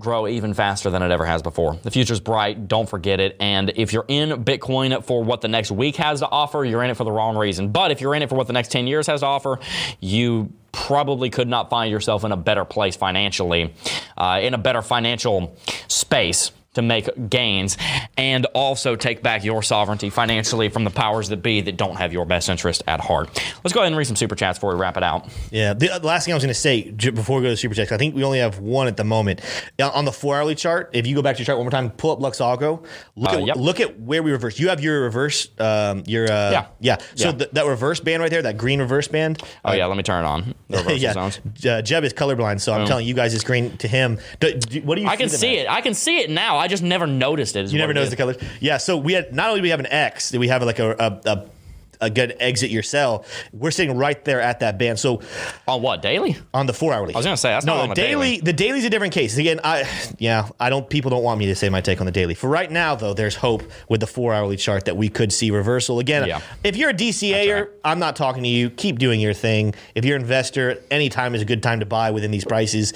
[0.00, 1.76] grow even faster than it ever has before.
[1.82, 3.36] The future's bright, don't forget it.
[3.38, 6.90] And if you're in Bitcoin for what the next week has to offer, you're in
[6.90, 7.70] it for the wrong reason.
[7.70, 9.60] But if you're in it for what the next 10 years has to offer,
[10.00, 13.74] you probably could not find yourself in a better place financially,
[14.16, 15.56] uh, in a better financial
[15.88, 17.76] space to make gains
[18.16, 22.12] and also take back your sovereignty financially from the powers that be that don't have
[22.12, 23.28] your best interest at heart.
[23.64, 25.28] Let's go ahead and read some super chats before we wrap it out.
[25.50, 27.74] Yeah, the, the last thing I was going to say before we go to super
[27.74, 29.40] chats, I think we only have one at the moment
[29.80, 30.90] Uh, on the four hourly chart.
[30.92, 32.84] If you go back to your chart one more time, pull up Luxalgo.
[33.16, 33.56] Look Uh, at yep.
[33.56, 34.60] look at where we reverse.
[34.60, 36.66] You have your reverse, um, your uh, Yeah.
[36.78, 36.96] yeah.
[37.16, 37.32] So Yeah.
[37.32, 39.42] th- that reverse band right there, that green reverse band.
[39.64, 40.54] Oh, yeah, let me turn it on.
[40.68, 41.14] The yeah.
[41.14, 41.40] zones.
[41.66, 44.18] Uh, Jeb is colorblind, so I'm telling you guys it's green to him.
[44.38, 45.08] Do, do- what do you?
[45.08, 45.68] I can see it.
[45.68, 46.59] I can see it now.
[46.60, 47.72] I just never noticed it.
[47.72, 48.10] You never it notice is.
[48.10, 48.36] the colors.
[48.60, 48.76] Yeah.
[48.76, 51.20] So we had not only do we have an X, we have like a a,
[51.30, 51.46] a
[52.00, 53.24] a good exit your cell.
[53.52, 54.98] We're sitting right there at that band.
[54.98, 55.20] So
[55.68, 56.36] On what, daily?
[56.54, 57.14] on the four hourly.
[57.14, 58.36] I was gonna say, that's no not on the daily.
[58.36, 58.40] daily.
[58.40, 59.36] The daily's a different case.
[59.36, 59.88] Again, I
[60.18, 60.88] yeah, I don't.
[60.88, 62.34] People don't want me to say my take on the daily.
[62.34, 65.50] For right now, though, there's hope with the four hourly chart that we could see
[65.50, 66.26] reversal again.
[66.26, 66.40] Yeah.
[66.64, 67.68] If you're a DCAer, right.
[67.84, 68.70] I'm not talking to you.
[68.70, 69.74] Keep doing your thing.
[69.94, 72.92] If you're an investor, any time is a good time to buy within these prices.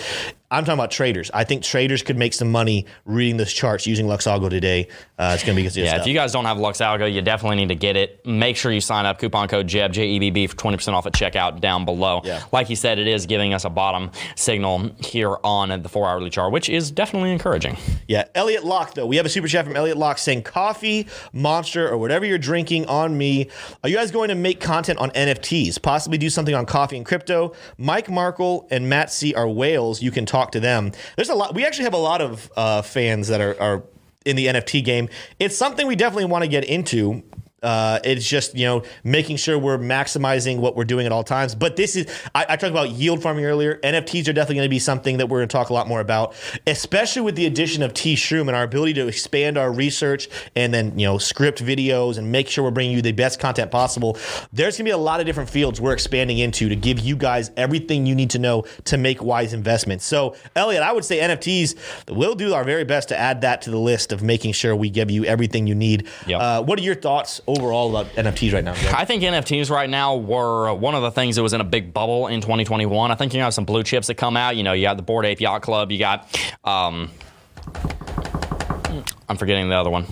[0.55, 1.30] I'm talking about traders.
[1.34, 4.88] I think traders could make some money reading those charts using Luxalgo today.
[5.18, 6.00] Uh, it's going to be good Yeah, stuff.
[6.02, 8.24] if you guys don't have Luxalgo, you definitely need to get it.
[8.26, 9.18] Make sure you sign up.
[9.18, 12.20] Coupon code JEB, J-E-B-B, for 20% off at checkout down below.
[12.24, 12.42] Yeah.
[12.52, 16.30] Like you said, it is giving us a bottom signal here on the four hourly
[16.30, 17.76] chart, which is definitely encouraging.
[18.09, 19.07] Yeah, Elliot Locke though.
[19.07, 22.86] We have a super chat from Elliot Locke saying coffee, monster, or whatever you're drinking
[22.86, 23.48] on me.
[23.82, 25.80] Are you guys going to make content on NFTs?
[25.82, 27.55] Possibly do something on coffee and crypto.
[27.78, 30.02] Mike Markle and Matt C are whales.
[30.02, 30.92] You can talk to them.
[31.16, 31.55] There's a lot.
[31.55, 33.82] We actually have a lot of uh, fans that are, are
[34.24, 35.09] in the NFT game.
[35.38, 37.22] It's something we definitely want to get into.
[37.65, 41.55] Uh, it's just you know making sure we're maximizing what we're doing at all times.
[41.55, 43.79] But this is I, I talked about yield farming earlier.
[43.79, 46.01] NFTs are definitely going to be something that we're going to talk a lot more
[46.01, 46.35] about,
[46.67, 50.73] especially with the addition of T Shroom and our ability to expand our research and
[50.73, 54.17] then you know script videos and make sure we're bringing you the best content possible.
[54.53, 57.17] There's going to be a lot of different fields we're expanding into to give you
[57.17, 60.05] guys everything you need to know to make wise investments.
[60.05, 62.15] So Elliot, I would say NFTs.
[62.15, 64.91] We'll do our very best to add that to the list of making sure we
[64.91, 66.09] give you everything you need.
[66.27, 66.41] Yep.
[66.41, 68.74] Uh, what are your thoughts overall about NFTs right now?
[68.96, 71.92] I think NFTs right now were one of the things that was in a big
[71.92, 73.11] bubble in 2021.
[73.11, 74.57] I think you have some blue chips that come out.
[74.57, 75.90] You know, you got the Bored Ape Yacht Club.
[75.90, 76.28] You got,
[76.64, 77.11] um,
[79.28, 80.07] I'm forgetting the other one.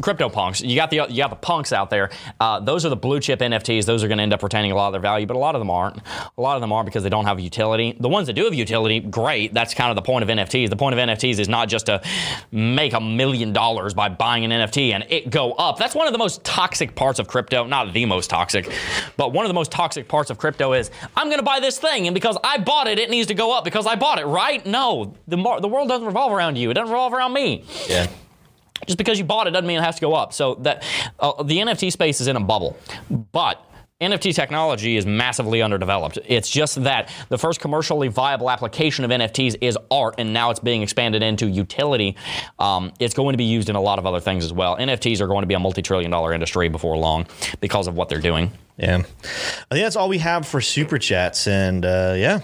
[0.00, 0.60] Crypto punks.
[0.60, 2.10] You got the you got the punks out there.
[2.40, 3.84] Uh, those are the blue chip NFTs.
[3.84, 5.54] Those are going to end up retaining a lot of their value, but a lot
[5.54, 5.98] of them aren't.
[6.36, 7.96] A lot of them aren't because they don't have utility.
[7.98, 9.54] The ones that do have utility, great.
[9.54, 10.70] That's kind of the point of NFTs.
[10.70, 12.02] The point of NFTs is not just to
[12.50, 15.78] make a million dollars by buying an NFT and it go up.
[15.78, 17.64] That's one of the most toxic parts of crypto.
[17.64, 18.70] Not the most toxic,
[19.16, 21.78] but one of the most toxic parts of crypto is I'm going to buy this
[21.78, 24.26] thing and because I bought it, it needs to go up because I bought it.
[24.26, 24.64] Right?
[24.66, 26.70] No, the the world doesn't revolve around you.
[26.70, 28.06] It doesn't revolve around me Yeah.
[28.86, 30.32] Just because you bought it doesn't mean it has to go up.
[30.32, 30.84] So that
[31.18, 32.76] uh, the NFT space is in a bubble,
[33.32, 33.62] but.
[33.98, 36.18] NFT technology is massively underdeveloped.
[36.26, 40.60] It's just that the first commercially viable application of NFTs is art, and now it's
[40.60, 42.14] being expanded into utility.
[42.58, 44.76] Um, it's going to be used in a lot of other things as well.
[44.76, 47.26] NFTs are going to be a multi trillion dollar industry before long
[47.62, 48.52] because of what they're doing.
[48.76, 48.96] Yeah.
[48.98, 51.46] I think that's all we have for super chats.
[51.46, 52.40] And uh, yeah,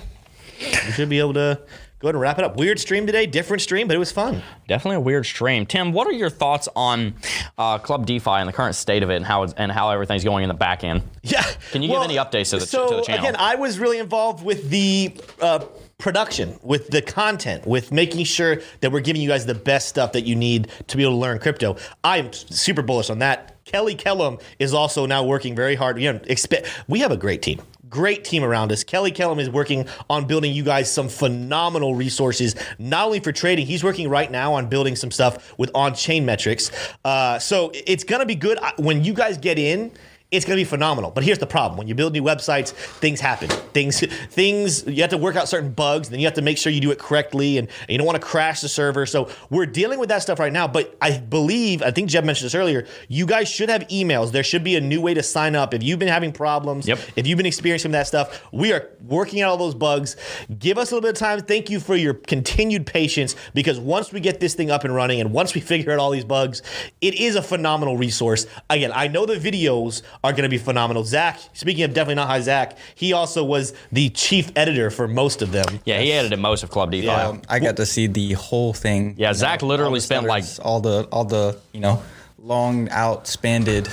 [0.58, 1.60] we should be able to
[2.02, 2.56] go ahead and wrap it up.
[2.56, 4.42] Weird stream today, different stream, but it was fun.
[4.66, 5.64] Definitely a weird stream.
[5.64, 7.14] Tim, what are your thoughts on
[7.56, 10.24] uh, Club DeFi and the current state of it and how, it's, and how everything's
[10.24, 11.02] going in the back end?
[11.22, 11.42] Yeah.
[11.70, 13.24] Can you give any updates to the- so, to the channel?
[13.24, 15.60] again, I was really involved with the uh,
[15.98, 20.10] production, with the content, with making sure that we're giving you guys the best stuff
[20.12, 21.76] that you need to be able to learn crypto.
[22.02, 23.64] I'm super bullish on that.
[23.64, 26.00] Kelly Kellum is also now working very hard.
[26.00, 27.62] You know, expect we have a great team.
[27.92, 28.82] Great team around us.
[28.84, 33.66] Kelly Kellum is working on building you guys some phenomenal resources, not only for trading,
[33.66, 36.70] he's working right now on building some stuff with on chain metrics.
[37.04, 38.58] Uh, so it's going to be good.
[38.78, 39.92] When you guys get in,
[40.32, 41.10] it's going to be phenomenal.
[41.10, 43.48] But here's the problem: when you build new websites, things happen.
[43.48, 44.86] Things, things.
[44.86, 46.08] You have to work out certain bugs.
[46.08, 48.20] Then you have to make sure you do it correctly, and, and you don't want
[48.20, 49.06] to crash the server.
[49.06, 50.66] So we're dealing with that stuff right now.
[50.66, 52.86] But I believe, I think Jeb mentioned this earlier.
[53.08, 54.32] You guys should have emails.
[54.32, 56.88] There should be a new way to sign up if you've been having problems.
[56.88, 56.98] Yep.
[57.16, 60.16] If you've been experiencing that stuff, we are working out all those bugs.
[60.58, 61.40] Give us a little bit of time.
[61.40, 65.20] Thank you for your continued patience because once we get this thing up and running
[65.20, 66.62] and once we figure out all these bugs,
[67.00, 68.46] it is a phenomenal resource.
[68.70, 71.04] Again, I know the videos are going to be phenomenal.
[71.04, 75.42] Zach, speaking of definitely not high Zach, he also was the chief editor for most
[75.42, 75.80] of them.
[75.84, 77.06] Yeah, he edited most of Club DeFi.
[77.06, 77.32] Yeah.
[77.32, 79.14] Yeah, I got to see the whole thing.
[79.18, 82.02] Yeah, Zach all literally the spent, like- all the all the you know
[82.38, 83.92] long outspanded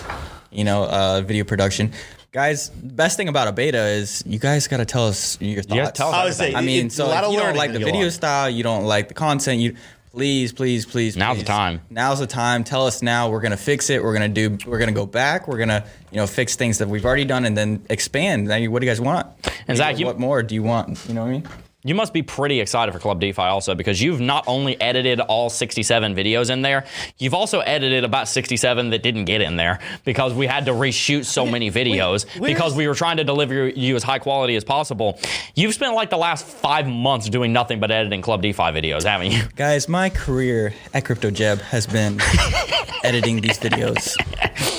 [0.51, 1.93] you know uh, video production.
[2.32, 5.80] Guys, best thing about a beta is you guys got to tell us your thoughts.
[5.82, 7.55] gotta tell us I would say I mean, so a lot if of you don't
[7.55, 8.11] like the video on.
[8.11, 9.75] style, you don't like the content, you
[10.12, 11.16] please, please, please.
[11.18, 11.82] Now's the time.
[11.89, 12.64] Now's the time.
[12.64, 13.30] Tell us now.
[13.30, 14.03] We're gonna fix it.
[14.03, 14.57] We're gonna do.
[14.66, 15.47] We're gonna go back.
[15.47, 18.51] We're gonna you know fix things that we've already done and then expand.
[18.51, 19.28] I mean, what do you guys want?
[19.68, 20.99] And Zach, you- what more do you want?
[21.07, 21.47] You know what I mean?
[21.82, 25.49] You must be pretty excited for Club DeFi also because you've not only edited all
[25.49, 26.84] 67 videos in there,
[27.17, 31.23] you've also edited about 67 that didn't get in there because we had to reshoot
[31.23, 34.65] so many videos where's- because we were trying to deliver you as high quality as
[34.65, 35.17] possible.
[35.55, 39.32] You've spent like the last five months doing nothing but editing Club DeFi videos, haven't
[39.32, 39.43] you?
[39.55, 42.19] Guys, my career at CryptoJeb has been
[43.05, 44.17] editing these videos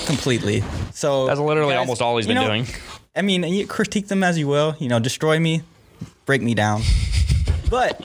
[0.06, 0.62] completely.
[0.92, 2.66] So That's literally guys, almost all he's been know, doing.
[3.16, 4.76] I mean, you critique them as you will.
[4.78, 5.62] You know, destroy me,
[6.30, 6.82] break me down.
[7.70, 8.00] But,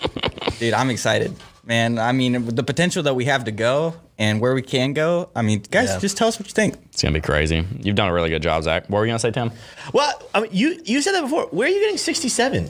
[0.59, 1.97] dude, I'm excited, man.
[1.97, 5.29] I mean, with the potential that we have to go and where we can go.
[5.35, 5.97] I mean, guys, Yeah.
[5.99, 6.75] just tell us what you think.
[6.93, 7.65] It's gonna be crazy.
[7.81, 8.87] You've done a really good job, Zach.
[8.89, 9.51] What were you gonna say, Tim?
[9.91, 11.47] Well, I mean, you you said that before.
[11.49, 12.69] Where are you getting 67?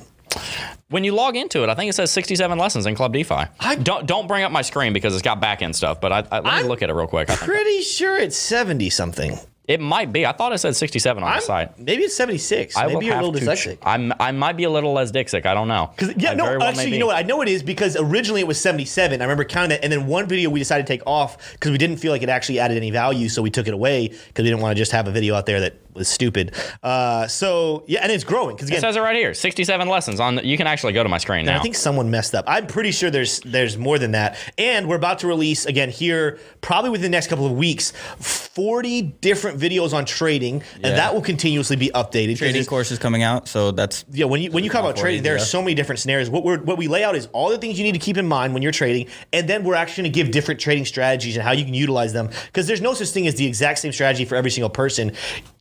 [0.90, 3.44] When you log into it, I think it says 67 lessons in Club DeFi.
[3.60, 6.00] I- don't don't bring up my screen because it's got back end stuff.
[6.00, 7.30] But I, I, let me I'm look at it real quick.
[7.30, 9.38] I think Pretty sure it's 70 something.
[9.68, 10.26] It might be.
[10.26, 11.80] I thought it said 67 on I'm, the site.
[11.80, 12.78] maybe it's 76.
[12.78, 13.80] I maybe you're a little dyslexic.
[13.82, 15.46] I'm, I might be a little less dyslexic.
[15.46, 15.92] I don't know.
[16.18, 17.16] Yeah, I no, well actually, you know what?
[17.16, 19.22] I know it is because originally it was 77.
[19.22, 21.78] I remember counting that, and then one video we decided to take off because we
[21.78, 24.50] didn't feel like it actually added any value, so we took it away because we
[24.50, 26.54] didn't want to just have a video out there that was stupid.
[26.84, 29.34] Uh, so yeah, and it's growing because It says it right here.
[29.34, 30.36] 67 lessons on.
[30.36, 31.58] The, you can actually go to my screen now.
[31.58, 32.46] I think someone messed up.
[32.48, 34.38] I'm pretty sure there's there's more than that.
[34.58, 39.02] And we're about to release again here, probably within the next couple of weeks, 40
[39.22, 40.88] different videos on trading, Yeah.
[40.90, 42.38] and that will continuously be updated.
[42.38, 44.96] Trading it's- course is coming out, so that's Yeah, when you when you talk about
[44.96, 46.30] for trading, you, there are so many different scenarios.
[46.30, 48.28] What we're what we lay out is all the things you need to keep in
[48.28, 51.44] mind when you're trading, and then we're actually going to give different trading strategies and
[51.44, 52.30] how you can utilize them.
[52.48, 55.12] Because there's no such thing as the exact same strategy for every single person.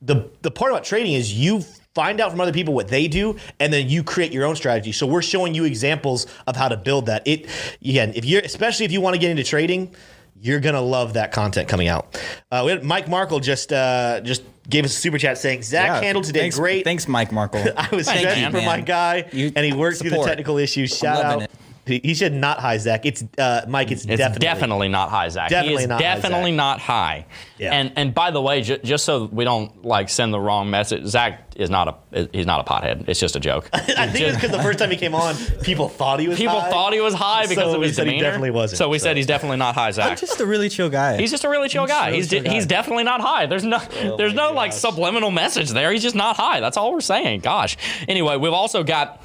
[0.05, 1.61] The the part about trading is you
[1.95, 4.93] find out from other people what they do, and then you create your own strategy.
[4.93, 7.27] So we're showing you examples of how to build that.
[7.27, 7.49] It
[7.81, 9.95] again, if you're especially if you want to get into trading.
[10.43, 12.21] You're gonna love that content coming out.
[12.53, 15.87] Uh, we had Mike Markle just uh, just gave us a super chat saying Zach
[15.87, 16.85] Yeah, handled today thanks, great.
[16.85, 17.61] Thanks, Mike Markle.
[17.77, 18.67] I was Thank stressing you, for man.
[18.67, 20.95] my guy, You- and he worked through the technical issues.
[20.99, 21.43] Shout out.
[21.43, 21.51] it.
[21.87, 23.05] He, he said not high, Zach.
[23.05, 23.91] It's uh, Mike.
[23.91, 24.39] It's, It's definitely.
[24.47, 25.51] definitely, not high, Zach.
[25.51, 26.57] Definitely he is not high, definitely Zach.
[26.57, 27.27] not high.
[27.59, 27.73] Yeah.
[27.75, 31.05] And and by the way, ju- just so we don't like send the wrong message,
[31.07, 33.09] Zach is not a he's not a pothead.
[33.09, 33.69] It's just a joke.
[33.75, 36.39] I think it's because the first time he came on, people thought he was.
[36.39, 36.71] People high.
[36.71, 38.29] thought he was high because So of we his said he demeanor.
[38.29, 39.05] definitely wasn't, So we so.
[39.05, 41.19] said he's definitely not high, I'm just a really chill guy.
[41.21, 42.07] He's just a really chill I'm just a guy.
[42.09, 43.47] really He's chill de- he's definitely not high.
[43.47, 43.79] There's no
[44.17, 45.93] there's my no like subliminal message there.
[45.93, 46.61] He's just not high.
[46.61, 47.41] That's all we're saying.
[47.41, 47.77] Gosh.
[48.09, 49.23] Anyway, we've also got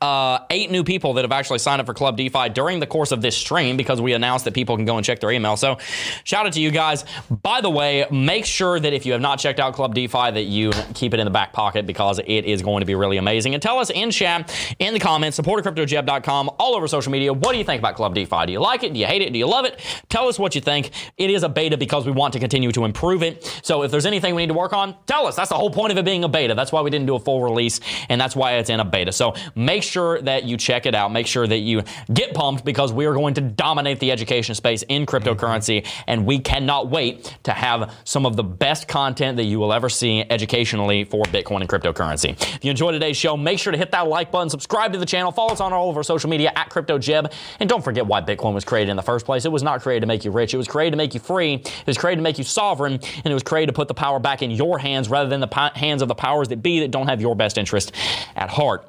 [0.00, 3.10] uh, eight new people that have actually signed up for Club DeFi during the course
[3.10, 5.56] of this stream because we announced that people can go and check their email.
[5.56, 5.78] So,
[6.24, 7.04] shout out to you guys.
[7.30, 10.44] By the way, make sure that if you have not checked out Club DeFi, that
[10.44, 13.54] you keep it in the back pocket because it is going to be really amazing.
[13.54, 17.58] And tell us in chat, in the comments, supportercryptojeb.com, all over social media, what do
[17.58, 18.46] you think about Club DeFi?
[18.46, 18.92] Do you like it?
[18.92, 19.32] Do you hate it?
[19.32, 19.80] Do you love it?
[20.08, 20.90] Tell us what you think.
[21.16, 23.44] It is a beta because we want to continue to improve it.
[23.62, 25.34] So, if there's anything we need to work on, tell us.
[25.34, 26.54] That's the whole point of it being a beta.
[26.54, 29.10] That's why we didn't do a full release, and that's why it's in a beta.
[29.10, 31.12] So, make sure that you check it out.
[31.12, 31.82] Make sure that you
[32.12, 36.38] get pumped because we are going to dominate the education space in cryptocurrency, and we
[36.38, 41.04] cannot wait to have some of the best content that you will ever see educationally
[41.04, 42.30] for Bitcoin and cryptocurrency.
[42.30, 45.06] If you enjoyed today's show, make sure to hit that like button, subscribe to the
[45.06, 48.20] channel, follow us on all of our social media at CryptoJebb, and don't forget why
[48.20, 49.44] Bitcoin was created in the first place.
[49.44, 50.54] It was not created to make you rich.
[50.54, 51.54] It was created to make you free.
[51.54, 54.18] It was created to make you sovereign, and it was created to put the power
[54.18, 57.08] back in your hands rather than the hands of the powers that be that don't
[57.08, 57.92] have your best interest
[58.36, 58.86] at heart.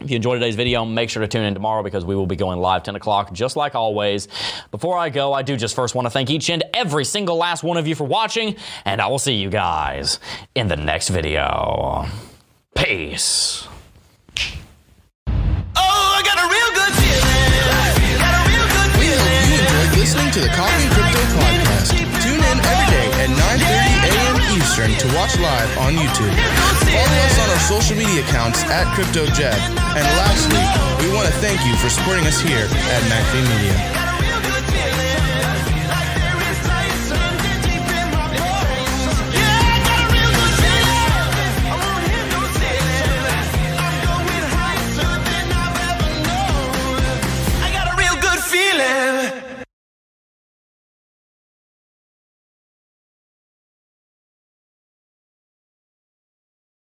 [0.00, 2.36] If you enjoyed today's video, make sure to tune in tomorrow because we will be
[2.36, 4.28] going live 10 o'clock, just like always.
[4.70, 7.62] Before I go, I do just first want to thank each and every single last
[7.62, 10.20] one of you for watching, and I will see you guys
[10.54, 12.06] in the next video.
[12.76, 13.66] Peace.
[15.26, 18.18] Oh, I got a real good feeling.
[18.18, 21.90] Got a real good We hope you enjoyed listening to the Coffee Crypto Podcast.
[22.22, 23.77] Tune in every day at 9.30 a.m.
[24.78, 26.32] Eastern to watch live on YouTube.
[26.92, 29.58] Follow us on our social media accounts at CryptoJebb.
[29.96, 33.97] And lastly, we want to thank you for supporting us here at McAfee Media.